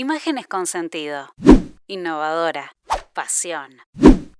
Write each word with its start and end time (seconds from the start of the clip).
Imágenes 0.00 0.46
con 0.46 0.68
sentido. 0.68 1.34
Innovadora. 1.88 2.70
Pasión. 3.14 3.78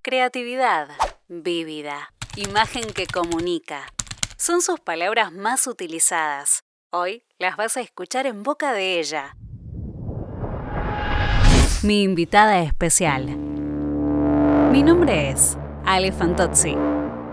Creatividad. 0.03 0.87
Vívida. 1.27 2.13
Imagen 2.37 2.85
que 2.95 3.09
comunica. 3.09 3.81
Son 4.37 4.63
sus 4.63 4.79
palabras 4.79 5.33
más 5.33 5.67
utilizadas. 5.67 6.63
Hoy 6.93 7.25
las 7.41 7.57
vas 7.57 7.77
a 7.77 7.81
escuchar 7.81 8.27
en 8.27 8.45
boca 8.45 8.73
de 8.73 9.01
ella. 9.01 9.35
Mi 11.83 12.05
invitada 12.05 12.61
especial. 12.61 13.27
Mi 14.71 14.85
nombre 14.85 15.31
es 15.31 15.59
Ale 15.85 16.13
Fantozzi 16.13 16.77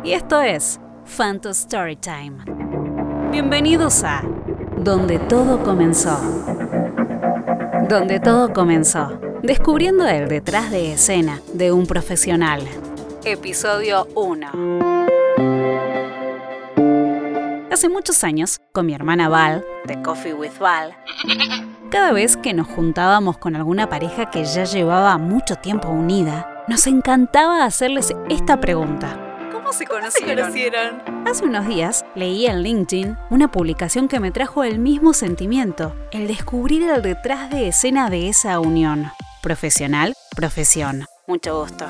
y 0.03 0.13
esto 0.13 0.41
es 0.41 0.79
Fanto 1.05 1.53
Storytime. 1.53 2.43
Bienvenidos 3.29 4.03
a 4.03 4.23
Donde 4.79 5.19
todo 5.19 5.63
comenzó. 5.63 6.54
Donde 7.87 8.19
todo 8.19 8.51
comenzó. 8.51 9.19
Descubriendo 9.43 10.07
el 10.07 10.27
detrás 10.27 10.71
de 10.71 10.93
escena 10.93 11.39
de 11.53 11.71
un 11.71 11.85
profesional. 11.85 12.61
Episodio 13.23 14.07
1. 14.15 14.47
Hace 17.71 17.89
muchos 17.89 18.23
años, 18.23 18.59
con 18.71 18.87
mi 18.87 18.95
hermana 18.95 19.29
Val, 19.29 19.63
de 19.85 20.01
Coffee 20.01 20.33
with 20.33 20.57
Val, 20.59 20.95
cada 21.91 22.11
vez 22.11 22.37
que 22.37 22.53
nos 22.53 22.67
juntábamos 22.67 23.37
con 23.37 23.55
alguna 23.55 23.87
pareja 23.87 24.31
que 24.31 24.45
ya 24.45 24.63
llevaba 24.63 25.17
mucho 25.19 25.55
tiempo 25.55 25.89
unida, 25.89 26.63
nos 26.67 26.87
encantaba 26.87 27.65
hacerles 27.65 28.15
esta 28.29 28.59
pregunta. 28.59 29.24
¿Cómo 29.65 29.73
se 29.73 29.87
conocieron? 29.87 31.01
Hace 31.25 31.43
unos 31.43 31.65
días 31.65 32.05
leí 32.13 32.45
en 32.45 32.61
LinkedIn 32.61 33.17
una 33.31 33.49
publicación 33.51 34.07
que 34.07 34.19
me 34.19 34.29
trajo 34.29 34.63
el 34.63 34.77
mismo 34.77 35.11
sentimiento, 35.11 35.95
el 36.11 36.27
descubrir 36.27 36.83
el 36.83 37.01
detrás 37.01 37.49
de 37.49 37.69
escena 37.69 38.11
de 38.11 38.29
esa 38.29 38.59
unión. 38.59 39.11
Profesional, 39.41 40.13
profesión. 40.35 41.07
Mucho 41.25 41.61
gusto. 41.61 41.87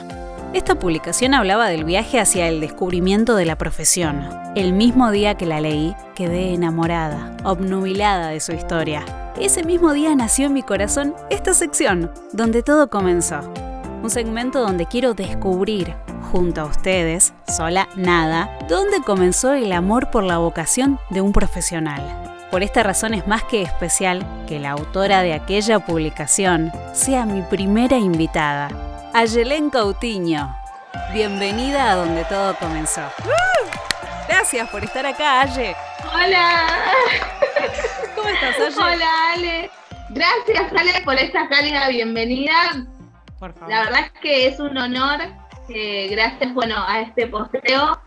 Esta 0.54 0.80
publicación 0.80 1.34
hablaba 1.34 1.68
del 1.68 1.84
viaje 1.84 2.18
hacia 2.18 2.48
el 2.48 2.62
descubrimiento 2.62 3.36
de 3.36 3.44
la 3.44 3.58
profesión. 3.58 4.26
El 4.56 4.72
mismo 4.72 5.12
día 5.12 5.36
que 5.36 5.46
la 5.46 5.60
leí, 5.60 5.94
quedé 6.16 6.54
enamorada, 6.54 7.36
obnubilada 7.44 8.30
de 8.30 8.40
su 8.40 8.54
historia. 8.54 9.04
Ese 9.38 9.64
mismo 9.64 9.92
día 9.92 10.16
nació 10.16 10.46
en 10.46 10.54
mi 10.54 10.64
corazón 10.64 11.14
esta 11.30 11.54
sección, 11.54 12.10
donde 12.32 12.64
todo 12.64 12.90
comenzó. 12.90 13.42
Un 14.06 14.12
segmento 14.12 14.60
donde 14.60 14.86
quiero 14.86 15.16
descubrir, 15.16 15.96
junto 16.32 16.62
a 16.62 16.66
ustedes, 16.66 17.34
sola 17.48 17.90
nada, 17.96 18.56
dónde 18.70 19.02
comenzó 19.02 19.56
el 19.56 19.72
amor 19.72 20.12
por 20.12 20.24
la 20.24 20.38
vocación 20.38 21.00
de 21.10 21.22
un 21.22 21.32
profesional. 21.32 22.38
Por 22.52 22.62
esta 22.62 22.84
razón 22.84 23.16
es 23.16 23.26
más 23.26 23.44
que 23.46 23.64
especial 23.64 24.24
que 24.48 24.60
la 24.60 24.74
autora 24.74 25.24
de 25.24 25.34
aquella 25.34 25.80
publicación 25.80 26.72
sea 26.94 27.26
mi 27.26 27.42
primera 27.42 27.98
invitada, 27.98 28.70
Ayelén 29.12 29.72
Cautiño. 29.72 30.56
Bienvenida 31.12 31.90
a 31.90 31.96
donde 31.96 32.26
todo 32.26 32.56
comenzó. 32.60 33.02
Gracias 34.28 34.70
por 34.70 34.84
estar 34.84 35.08
acá, 35.08 35.42
Aye. 35.42 35.76
Hola. 36.14 36.68
¿Cómo 38.16 38.30
estás, 38.30 38.56
Aye? 38.56 38.76
Hola, 38.78 39.34
Ale. 39.34 39.72
Gracias, 40.10 40.72
Ale, 40.80 41.02
por 41.04 41.16
esta 41.16 41.50
cálida 41.50 41.88
bienvenida. 41.90 42.86
Por 43.40 43.54
favor. 43.54 43.70
La 43.70 43.84
verdad 43.84 44.00
es 44.06 44.12
que 44.22 44.48
es 44.48 44.60
un 44.60 44.78
honor 44.78 45.20
que 45.68 46.08
gracias, 46.10 46.54
bueno, 46.54 46.76
a 46.88 47.02
este 47.02 47.28
posteo 47.28 48.00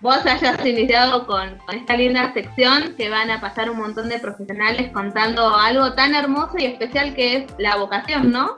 vos 0.00 0.24
hayas 0.26 0.64
iniciado 0.64 1.26
con, 1.26 1.58
con 1.58 1.76
esta 1.76 1.96
linda 1.96 2.32
sección 2.32 2.94
que 2.96 3.08
van 3.08 3.30
a 3.30 3.40
pasar 3.40 3.70
un 3.70 3.78
montón 3.78 4.08
de 4.08 4.18
profesionales 4.18 4.90
contando 4.92 5.56
algo 5.56 5.94
tan 5.94 6.14
hermoso 6.14 6.58
y 6.58 6.66
especial 6.66 7.14
que 7.14 7.36
es 7.36 7.44
la 7.58 7.76
vocación, 7.76 8.30
¿no? 8.30 8.56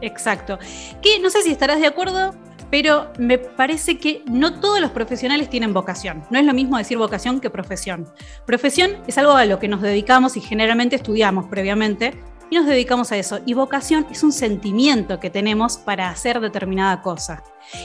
Exacto. 0.00 0.58
Que 1.02 1.18
no 1.20 1.30
sé 1.30 1.42
si 1.42 1.50
estarás 1.50 1.80
de 1.80 1.86
acuerdo, 1.86 2.34
pero 2.70 3.10
me 3.18 3.38
parece 3.38 3.98
que 3.98 4.22
no 4.26 4.60
todos 4.60 4.80
los 4.80 4.90
profesionales 4.90 5.48
tienen 5.48 5.72
vocación. 5.72 6.24
No 6.30 6.38
es 6.38 6.44
lo 6.44 6.54
mismo 6.54 6.76
decir 6.76 6.98
vocación 6.98 7.40
que 7.40 7.50
profesión. 7.50 8.06
Profesión 8.46 8.98
es 9.06 9.18
algo 9.18 9.32
a 9.32 9.44
lo 9.44 9.58
que 9.58 9.68
nos 9.68 9.80
dedicamos 9.82 10.36
y 10.36 10.40
generalmente 10.40 10.96
estudiamos 10.96 11.46
previamente 11.46 12.22
y 12.50 12.56
nos 12.56 12.66
dedicamos 12.66 13.12
a 13.12 13.16
eso. 13.16 13.40
Y 13.46 13.54
vocación 13.54 14.06
es 14.10 14.22
un 14.22 14.32
sentimiento 14.32 15.20
que 15.20 15.30
tenemos 15.30 15.76
para 15.78 16.10
hacer 16.10 16.40
determinada 16.40 17.02
cosa. 17.02 17.42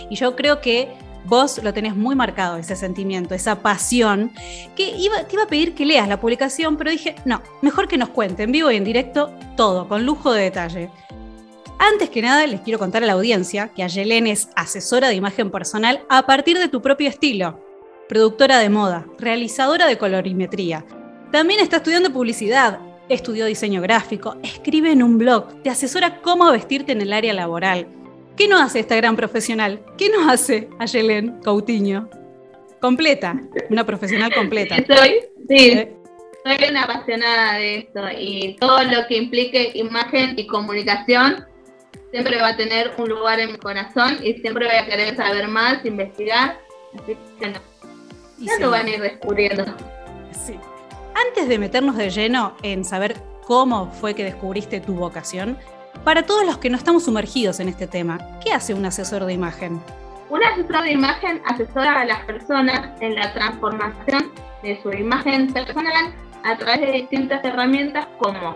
Y 0.09 0.15
yo 0.15 0.35
creo 0.35 0.61
que 0.61 0.95
vos 1.25 1.61
lo 1.63 1.73
tenés 1.73 1.95
muy 1.95 2.15
marcado, 2.15 2.57
ese 2.57 2.75
sentimiento, 2.75 3.33
esa 3.33 3.61
pasión, 3.61 4.31
que 4.75 4.95
iba, 4.97 5.23
te 5.23 5.35
iba 5.35 5.43
a 5.43 5.47
pedir 5.47 5.73
que 5.73 5.85
leas 5.85 6.07
la 6.07 6.19
publicación, 6.19 6.77
pero 6.77 6.91
dije, 6.91 7.15
no, 7.25 7.41
mejor 7.61 7.87
que 7.87 7.97
nos 7.97 8.09
cuente 8.09 8.43
en 8.43 8.51
vivo 8.51 8.71
y 8.71 8.75
en 8.75 8.83
directo 8.83 9.31
todo, 9.55 9.87
con 9.87 10.05
lujo 10.05 10.31
de 10.31 10.43
detalle. 10.43 10.89
Antes 11.79 12.09
que 12.09 12.21
nada, 12.21 12.45
les 12.47 12.61
quiero 12.61 12.79
contar 12.79 13.03
a 13.03 13.07
la 13.07 13.13
audiencia 13.13 13.69
que 13.69 13.83
Ayelén 13.83 14.27
es 14.27 14.49
asesora 14.55 15.09
de 15.09 15.15
imagen 15.15 15.51
personal 15.51 16.03
a 16.07 16.25
partir 16.25 16.57
de 16.57 16.69
tu 16.69 16.81
propio 16.81 17.09
estilo, 17.09 17.59
productora 18.07 18.59
de 18.59 18.69
moda, 18.69 19.05
realizadora 19.17 19.87
de 19.87 19.97
colorimetría. 19.97 20.85
También 21.31 21.59
está 21.59 21.77
estudiando 21.77 22.13
publicidad, 22.13 22.79
estudió 23.09 23.45
diseño 23.45 23.81
gráfico, 23.81 24.37
escribe 24.43 24.91
en 24.91 25.03
un 25.03 25.17
blog, 25.17 25.61
te 25.63 25.69
asesora 25.69 26.21
cómo 26.21 26.51
vestirte 26.51 26.91
en 26.91 27.01
el 27.01 27.13
área 27.13 27.33
laboral. 27.33 27.87
¿Qué 28.35 28.47
no 28.47 28.57
hace 28.57 28.79
esta 28.79 28.95
gran 28.95 29.15
profesional? 29.15 29.81
¿Qué 29.97 30.09
no 30.09 30.29
hace 30.29 30.69
Ayelén 30.79 31.39
Coutinho? 31.43 32.09
Completa, 32.79 33.39
una 33.69 33.85
profesional 33.85 34.33
completa. 34.33 34.75
Soy, 34.87 35.21
sí, 35.47 35.71
Eh, 35.71 35.95
soy 36.43 36.69
una 36.69 36.83
apasionada 36.83 37.53
de 37.53 37.77
esto 37.77 38.01
y 38.19 38.57
todo 38.59 38.83
lo 38.83 39.07
que 39.07 39.15
implique 39.15 39.71
imagen 39.75 40.37
y 40.37 40.45
comunicación 40.45 41.45
siempre 42.11 42.37
va 42.41 42.49
a 42.49 42.57
tener 42.57 42.91
un 42.97 43.07
lugar 43.09 43.39
en 43.39 43.53
mi 43.53 43.57
corazón 43.57 44.17
y 44.21 44.33
siempre 44.33 44.67
voy 44.67 44.75
a 44.75 44.85
querer 44.85 45.15
saber 45.15 45.47
más, 45.47 45.85
investigar. 45.85 46.59
Así 46.95 47.17
que 47.39 47.47
no, 47.47 47.59
ya 48.39 48.55
sí. 48.55 48.61
lo 48.61 48.71
van 48.71 48.87
a 48.87 48.89
ir 48.89 49.01
descubriendo. 49.01 49.65
Sí. 50.45 50.55
Antes 51.15 51.47
de 51.47 51.59
meternos 51.59 51.95
de 51.95 52.09
lleno 52.09 52.55
en 52.63 52.83
saber 52.83 53.15
cómo 53.45 53.91
fue 53.91 54.15
que 54.15 54.23
descubriste 54.23 54.79
tu 54.79 54.93
vocación, 54.95 55.57
para 56.03 56.23
todos 56.23 56.45
los 56.45 56.57
que 56.57 56.69
no 56.69 56.77
estamos 56.77 57.05
sumergidos 57.05 57.59
en 57.59 57.69
este 57.69 57.87
tema, 57.87 58.39
¿qué 58.43 58.51
hace 58.51 58.73
un 58.73 58.85
asesor 58.85 59.25
de 59.25 59.33
imagen? 59.33 59.81
Un 60.29 60.43
asesor 60.43 60.83
de 60.83 60.91
imagen 60.91 61.41
asesora 61.45 62.01
a 62.01 62.05
las 62.05 62.25
personas 62.25 62.89
en 62.99 63.15
la 63.15 63.31
transformación 63.33 64.31
de 64.63 64.81
su 64.81 64.91
imagen 64.91 65.53
personal 65.53 66.13
a 66.43 66.57
través 66.57 66.81
de 66.81 66.91
distintas 66.93 67.43
herramientas 67.45 68.07
como 68.17 68.55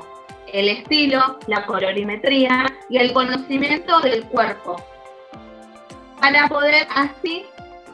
el 0.51 0.69
estilo, 0.69 1.38
la 1.47 1.66
colorimetría 1.66 2.66
y 2.90 2.97
el 2.97 3.13
conocimiento 3.13 4.00
del 4.00 4.25
cuerpo, 4.25 4.81
para 6.19 6.47
poder 6.47 6.88
así 6.96 7.46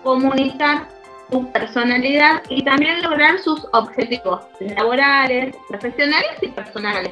comunicar 0.04 0.88
su 1.32 1.52
personalidad 1.52 2.44
y 2.50 2.64
también 2.64 3.02
lograr 3.02 3.40
sus 3.40 3.66
objetivos 3.74 4.42
laborales, 4.60 5.56
profesionales 5.68 6.32
y 6.42 6.48
personales. 6.50 7.12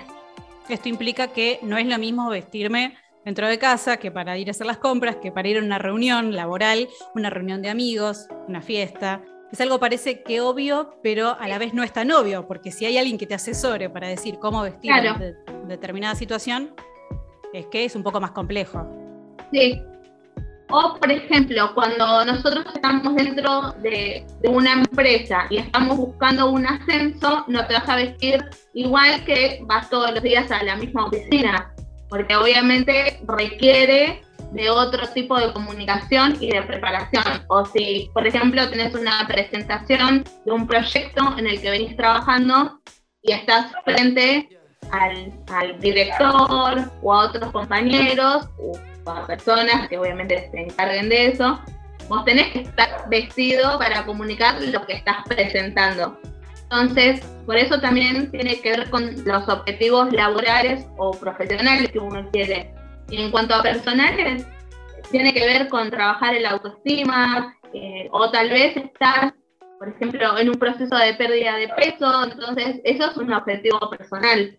Esto 0.70 0.90
implica 0.90 1.28
que 1.28 1.60
no 1.64 1.78
es 1.78 1.86
lo 1.88 1.98
mismo 1.98 2.30
vestirme 2.30 2.96
dentro 3.26 3.48
de 3.48 3.58
casa 3.60 3.98
que 3.98 4.12
para 4.12 4.38
ir 4.38 4.48
a 4.48 4.52
hacer 4.52 4.68
las 4.68 4.78
compras, 4.78 5.18
que 5.18 5.32
para 5.32 5.48
ir 5.48 5.58
a 5.58 5.62
una 5.62 5.78
reunión 5.80 6.36
laboral, 6.36 6.88
una 7.16 7.30
reunión 7.30 7.62
de 7.62 7.70
amigos, 7.70 8.28
una 8.48 8.62
fiesta. 8.62 9.22
Es 9.52 9.60
algo 9.60 9.80
parece 9.80 10.24
que 10.24 10.40
obvio, 10.40 10.96
pero 11.04 11.36
a 11.38 11.48
la 11.48 11.58
vez 11.58 11.74
no 11.74 11.84
es 11.84 11.92
tan 11.92 12.10
obvio, 12.12 12.48
porque 12.48 12.72
si 12.72 12.86
hay 12.86 12.98
alguien 12.98 13.18
que 13.18 13.28
te 13.28 13.34
asesore 13.34 13.90
para 13.90 14.08
decir 14.08 14.40
cómo 14.40 14.62
vestir 14.62 14.92
Claro. 14.92 15.14
en 15.16 15.20
de- 15.20 15.36
determinada 15.68 16.16
situación, 16.16 16.74
es 17.54 17.66
que 17.68 17.84
es 17.84 17.96
un 17.96 18.04
poco 18.04 18.22
más 18.22 18.32
complejo. 18.32 18.88
Sí. 19.52 19.82
O, 20.72 20.96
por 20.96 21.12
ejemplo, 21.12 21.74
cuando 21.74 22.26
nosotros 22.26 22.66
estamos 22.74 23.16
dentro 23.16 23.74
de, 23.82 24.26
de 24.42 24.50
una 24.50 24.74
empresa 24.74 25.46
y 25.50 25.58
estamos 25.58 25.98
buscando 25.98 26.50
un 26.50 26.66
ascenso, 26.66 27.44
no 27.48 27.66
te 27.68 27.74
vas 27.74 27.90
a 27.90 27.98
vestir 27.98 28.44
igual 28.74 29.24
que 29.26 29.60
vas 29.64 29.90
todos 29.90 30.12
los 30.12 30.24
días 30.24 30.50
a 30.50 30.64
la 30.64 30.78
misma 30.78 31.06
oficina, 31.06 31.74
porque 32.10 32.36
obviamente 32.36 33.20
requiere 33.28 34.22
de 34.54 34.70
otro 34.70 35.08
tipo 35.10 35.38
de 35.40 35.52
comunicación 35.52 36.38
y 36.40 36.52
de 36.52 36.62
preparación. 36.62 37.24
O 37.48 37.66
si, 37.66 38.10
por 38.14 38.26
ejemplo, 38.26 38.70
tenés 38.70 38.94
una 38.94 39.26
presentación 39.28 40.24
de 40.46 40.52
un 40.52 40.68
proyecto 40.68 41.36
en 41.38 41.48
el 41.48 41.62
que 41.62 41.70
venís 41.70 41.96
trabajando 41.96 42.82
y 43.22 43.34
estás 43.34 43.72
frente 43.84 44.50
al, 44.92 45.34
al 45.48 45.80
director 45.80 46.92
o 47.02 47.14
a 47.14 47.26
otros 47.26 47.52
compañeros 47.52 48.50
o 48.60 48.78
a 49.10 49.26
personas 49.26 49.88
que 49.88 49.98
obviamente 49.98 50.50
se 50.52 50.62
encarguen 50.62 51.10
de 51.10 51.28
eso, 51.28 51.60
vos 52.08 52.26
tenés 52.26 52.52
que 52.52 52.60
estar 52.62 53.10
vestido 53.10 53.78
para 53.80 54.06
comunicar 54.06 54.62
lo 54.62 54.86
que 54.86 54.94
estás 54.94 55.18
presentando. 55.28 56.20
Entonces, 56.64 57.20
por 57.46 57.58
eso 57.58 57.80
también 57.82 58.32
tiene 58.32 58.62
que 58.62 58.72
ver 58.72 58.90
con 58.90 59.14
los 59.26 59.50
objetivos 59.50 60.12
laborales 60.14 60.86
o 60.98 61.12
profesionales 61.12 61.92
que 61.92 62.00
uno 62.00 62.30
quiere. 62.32 62.74
Y 63.10 63.22
en 63.22 63.32
cuanto 63.32 63.56
a 63.56 63.62
personales, 63.62 64.48
tiene 65.12 65.34
que 65.34 65.46
ver 65.46 65.68
con 65.68 65.92
trabajar 65.92 66.34
en 66.34 66.44
la 66.44 66.52
autoestima 66.52 67.58
eh, 67.74 68.08
o 68.12 68.32
tal 68.32 68.50
vez 68.50 68.78
estar, 68.78 69.34
por 69.80 69.90
ejemplo, 69.90 70.38
en 70.38 70.50
un 70.50 70.56
proceso 70.56 70.96
de 70.96 71.14
pérdida 71.16 71.58
de 71.58 71.68
peso. 71.70 72.24
Entonces, 72.24 72.80
eso 72.86 73.12
es 73.12 73.18
un 73.18 73.34
objetivo 73.34 73.90
personal. 73.90 74.58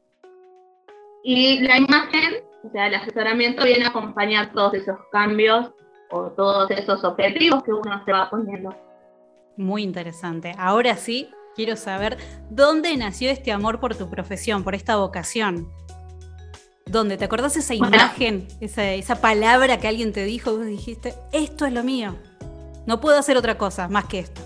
Y 1.23 1.61
la 1.61 1.79
imagen, 1.79 2.43
o 2.65 2.71
sea, 2.71 2.89
el 2.89 2.95
asesoramiento 2.97 3.65
viene 3.65 3.85
a 3.85 3.89
acompañar 3.89 4.53
todos 4.53 4.75
esos 4.75 4.99
cambios 5.11 5.71
o 6.11 6.31
todos 6.33 6.71
esos 6.71 7.03
objetivos 7.05 7.63
que 7.63 7.73
uno 7.73 8.03
se 8.05 8.13
va 8.13 8.29
poniendo. 8.29 8.75
Muy 9.57 9.83
interesante. 9.83 10.55
Ahora 10.59 10.97
sí, 10.97 11.31
quiero 11.55 11.77
saber 11.77 12.19
dónde 12.51 12.97
nació 12.97 13.31
este 13.31 13.53
amor 13.53 13.81
por 13.81 13.95
tu 13.95 14.11
profesión, 14.11 14.65
por 14.65 14.75
esta 14.75 14.97
vocación. 14.97 15.71
¿Dónde? 16.87 17.17
¿Te 17.17 17.25
acordás 17.25 17.57
esa 17.57 17.75
imagen, 17.75 18.49
esa, 18.61 18.91
esa, 18.93 19.21
palabra 19.21 19.79
que 19.79 19.89
alguien 19.89 20.13
te 20.13 20.25
dijo? 20.25 20.57
Vos 20.57 20.67
dijiste, 20.67 21.15
esto 21.33 21.65
es 21.65 21.73
lo 21.73 21.85
mío. 21.85 22.17
No 22.87 23.01
puedo 23.01 23.19
hacer 23.19 23.37
otra 23.37 23.57
cosa 23.57 23.89
más 23.89 24.07
que 24.07 24.19
esto. 24.19 24.43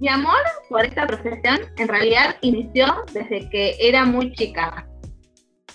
Mi 0.00 0.08
amor 0.08 0.40
por 0.68 0.84
esta 0.84 1.06
profesión 1.06 1.60
en 1.76 1.88
realidad 1.88 2.36
inició 2.40 2.86
desde 3.12 3.48
que 3.50 3.76
era 3.78 4.04
muy 4.04 4.32
chica. 4.32 4.88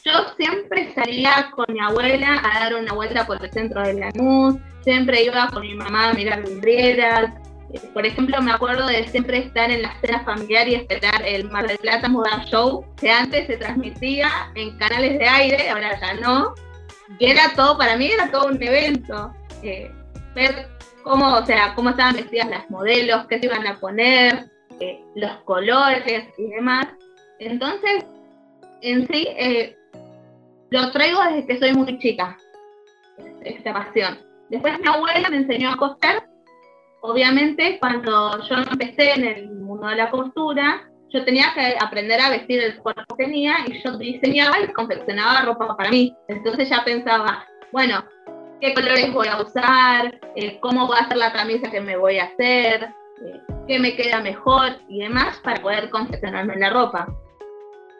Yo 0.07 0.13
siempre 0.37 0.93
salía 0.95 1.51
con 1.53 1.65
mi 1.67 1.81
abuela 1.81 2.41
a 2.41 2.61
dar 2.61 2.75
una 2.75 2.93
vuelta 2.93 3.27
por 3.27 3.43
el 3.43 3.51
centro 3.51 3.81
de 3.81 3.93
Lanús, 3.95 4.55
siempre 4.81 5.23
iba 5.23 5.49
con 5.51 5.63
mi 5.63 5.73
mamá 5.73 6.11
a 6.11 6.13
mirar 6.13 6.43
vidrieras. 6.43 7.33
Eh, 7.73 7.81
por 7.93 8.05
ejemplo, 8.05 8.41
me 8.41 8.53
acuerdo 8.53 8.87
de 8.87 9.05
siempre 9.09 9.39
estar 9.39 9.69
en 9.69 9.81
la 9.81 9.99
cena 9.99 10.23
familiar 10.23 10.65
y 10.69 10.75
esperar 10.75 11.21
el 11.25 11.49
Mar 11.49 11.67
del 11.67 11.77
Plata 11.79 12.07
Moda 12.07 12.41
Show, 12.45 12.85
que 12.95 13.11
antes 13.11 13.47
se 13.47 13.57
transmitía 13.57 14.29
en 14.55 14.77
canales 14.77 15.19
de 15.19 15.27
aire, 15.27 15.69
ahora 15.69 15.99
ya 15.99 16.13
no. 16.13 16.55
Y 17.19 17.25
era 17.25 17.51
todo, 17.53 17.77
para 17.77 17.97
mí 17.97 18.09
era 18.09 18.31
todo 18.31 18.47
un 18.47 18.63
evento. 18.63 19.33
Eh, 19.61 19.91
ver 20.33 20.69
cómo, 21.03 21.35
o 21.35 21.45
sea, 21.45 21.73
cómo 21.75 21.89
estaban 21.89 22.15
vestidas 22.15 22.47
las 22.47 22.69
modelos, 22.69 23.27
qué 23.27 23.39
se 23.39 23.47
iban 23.47 23.67
a 23.67 23.77
poner, 23.77 24.45
eh, 24.79 25.01
los 25.15 25.31
colores 25.43 26.29
y 26.37 26.47
demás. 26.47 26.87
Entonces, 27.39 28.05
en 28.81 29.05
sí, 29.07 29.27
lo 30.69 30.91
traigo 30.91 31.21
desde 31.23 31.47
que 31.47 31.59
soy 31.59 31.73
muy 31.73 31.97
chica, 31.99 32.37
esta 33.43 33.73
pasión. 33.73 34.19
Después 34.49 34.79
mi 34.79 34.87
abuela 34.87 35.29
me 35.29 35.37
enseñó 35.37 35.71
a 35.71 35.77
coser. 35.77 36.23
Obviamente, 37.01 37.77
cuando 37.79 38.41
yo 38.47 38.55
empecé 38.55 39.11
en 39.13 39.23
el 39.23 39.49
mundo 39.49 39.87
de 39.87 39.95
la 39.95 40.09
costura, 40.09 40.89
yo 41.09 41.23
tenía 41.23 41.53
que 41.53 41.77
aprender 41.79 42.19
a 42.19 42.29
vestir 42.29 42.61
el 42.61 42.77
cuerpo 42.77 43.15
que 43.15 43.25
tenía 43.25 43.57
y 43.65 43.81
yo 43.81 43.97
diseñaba 43.97 44.59
y 44.59 44.67
confeccionaba 44.73 45.41
ropa 45.41 45.77
para 45.77 45.89
mí. 45.89 46.13
Entonces 46.27 46.69
ya 46.69 46.83
pensaba, 46.83 47.45
bueno, 47.71 48.03
qué 48.59 48.73
colores 48.73 49.13
voy 49.13 49.27
a 49.27 49.41
usar, 49.41 50.19
eh, 50.35 50.59
cómo 50.59 50.87
va 50.87 50.99
a 50.99 51.07
ser 51.07 51.17
la 51.17 51.31
camisa 51.31 51.71
que 51.71 51.79
me 51.79 51.95
voy 51.95 52.19
a 52.19 52.25
hacer, 52.25 52.89
eh, 53.25 53.41
qué 53.67 53.79
me 53.79 53.95
queda 53.95 54.21
mejor 54.21 54.77
y 54.89 54.99
demás 54.99 55.39
para 55.43 55.61
poder 55.61 55.89
confeccionarme 55.89 56.57
la 56.57 56.71
ropa. 56.71 57.07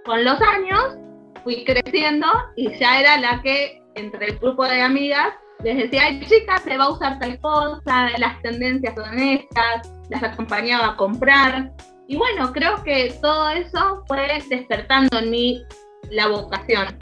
Con 0.06 0.24
los 0.24 0.42
años 0.42 0.98
fui 1.44 1.64
creciendo 1.64 2.28
y 2.56 2.78
ya 2.78 3.00
era 3.00 3.18
la 3.18 3.42
que 3.42 3.82
entre 3.96 4.28
el 4.28 4.38
grupo 4.40 4.66
de 4.66 4.82
amigas 4.82 5.34
les 5.64 5.78
decía, 5.78 6.04
ay 6.06 6.20
chicas, 6.22 6.62
se 6.64 6.78
va 6.78 6.86
a 6.86 6.92
usar 6.92 7.20
tal 7.20 7.40
cosa, 7.40 8.10
las 8.18 8.42
tendencias 8.44 8.94
son 8.96 9.18
estas, 9.18 9.92
las 10.10 10.24
acompañaba 10.24 10.90
a 10.90 10.96
comprar. 10.96 11.72
Y 12.08 12.16
bueno, 12.16 12.54
creo 12.54 12.84
que 12.84 13.18
todo 13.22 13.50
eso 13.50 14.04
fue 14.08 14.42
despertando 14.50 15.18
en 15.20 15.32
mí 15.32 15.64
la 16.12 16.28
vocación 16.28 16.98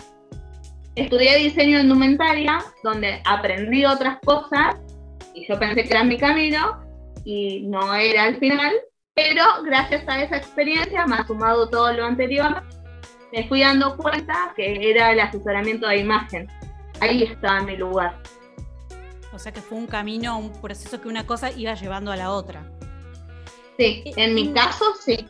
estudié 0.96 1.38
diseño 1.38 1.78
en 1.78 1.86
indumentaria, 1.86 2.60
donde 2.84 3.22
aprendí 3.26 3.86
otras 3.86 4.18
cosas 4.24 4.76
y 5.34 5.46
yo 5.48 5.60
pensé 5.60 5.84
que 5.84 5.90
era 5.90 6.04
mi 6.04 6.18
camino 6.18 6.80
y 7.26 7.68
no 7.68 7.94
era 7.94 8.24
al 8.24 8.38
final, 8.38 8.72
pero 9.14 9.44
gracias 9.64 10.08
a 10.08 10.24
esa 10.24 10.38
experiencia, 10.38 11.06
más 11.06 11.28
sumado 11.28 11.70
todo 11.70 11.92
lo 11.94 12.06
anterior, 12.06 12.64
me 13.32 13.48
fui 13.48 13.62
dando 13.62 13.96
cuenta 13.98 14.54
que 14.56 14.90
era 14.90 15.12
el 15.12 15.20
asesoramiento 15.20 15.88
de 15.88 15.98
imagen. 15.98 16.48
Ahí 17.00 17.24
estaba 17.24 17.62
mi 17.62 17.76
lugar. 17.76 18.22
O 19.34 19.40
sea 19.40 19.52
que 19.52 19.62
fue 19.62 19.78
un 19.78 19.88
camino, 19.88 20.38
un 20.40 20.52
proceso 20.62 21.02
que 21.02 21.08
una 21.08 21.26
cosa 21.26 21.52
iba 21.52 21.74
llevando 21.74 22.12
a 22.12 22.16
la 22.16 22.32
otra. 22.32 22.72
Sí, 23.78 24.04
en 24.16 24.34
mi 24.34 24.54
caso 24.54 24.86
sí. 25.04 25.28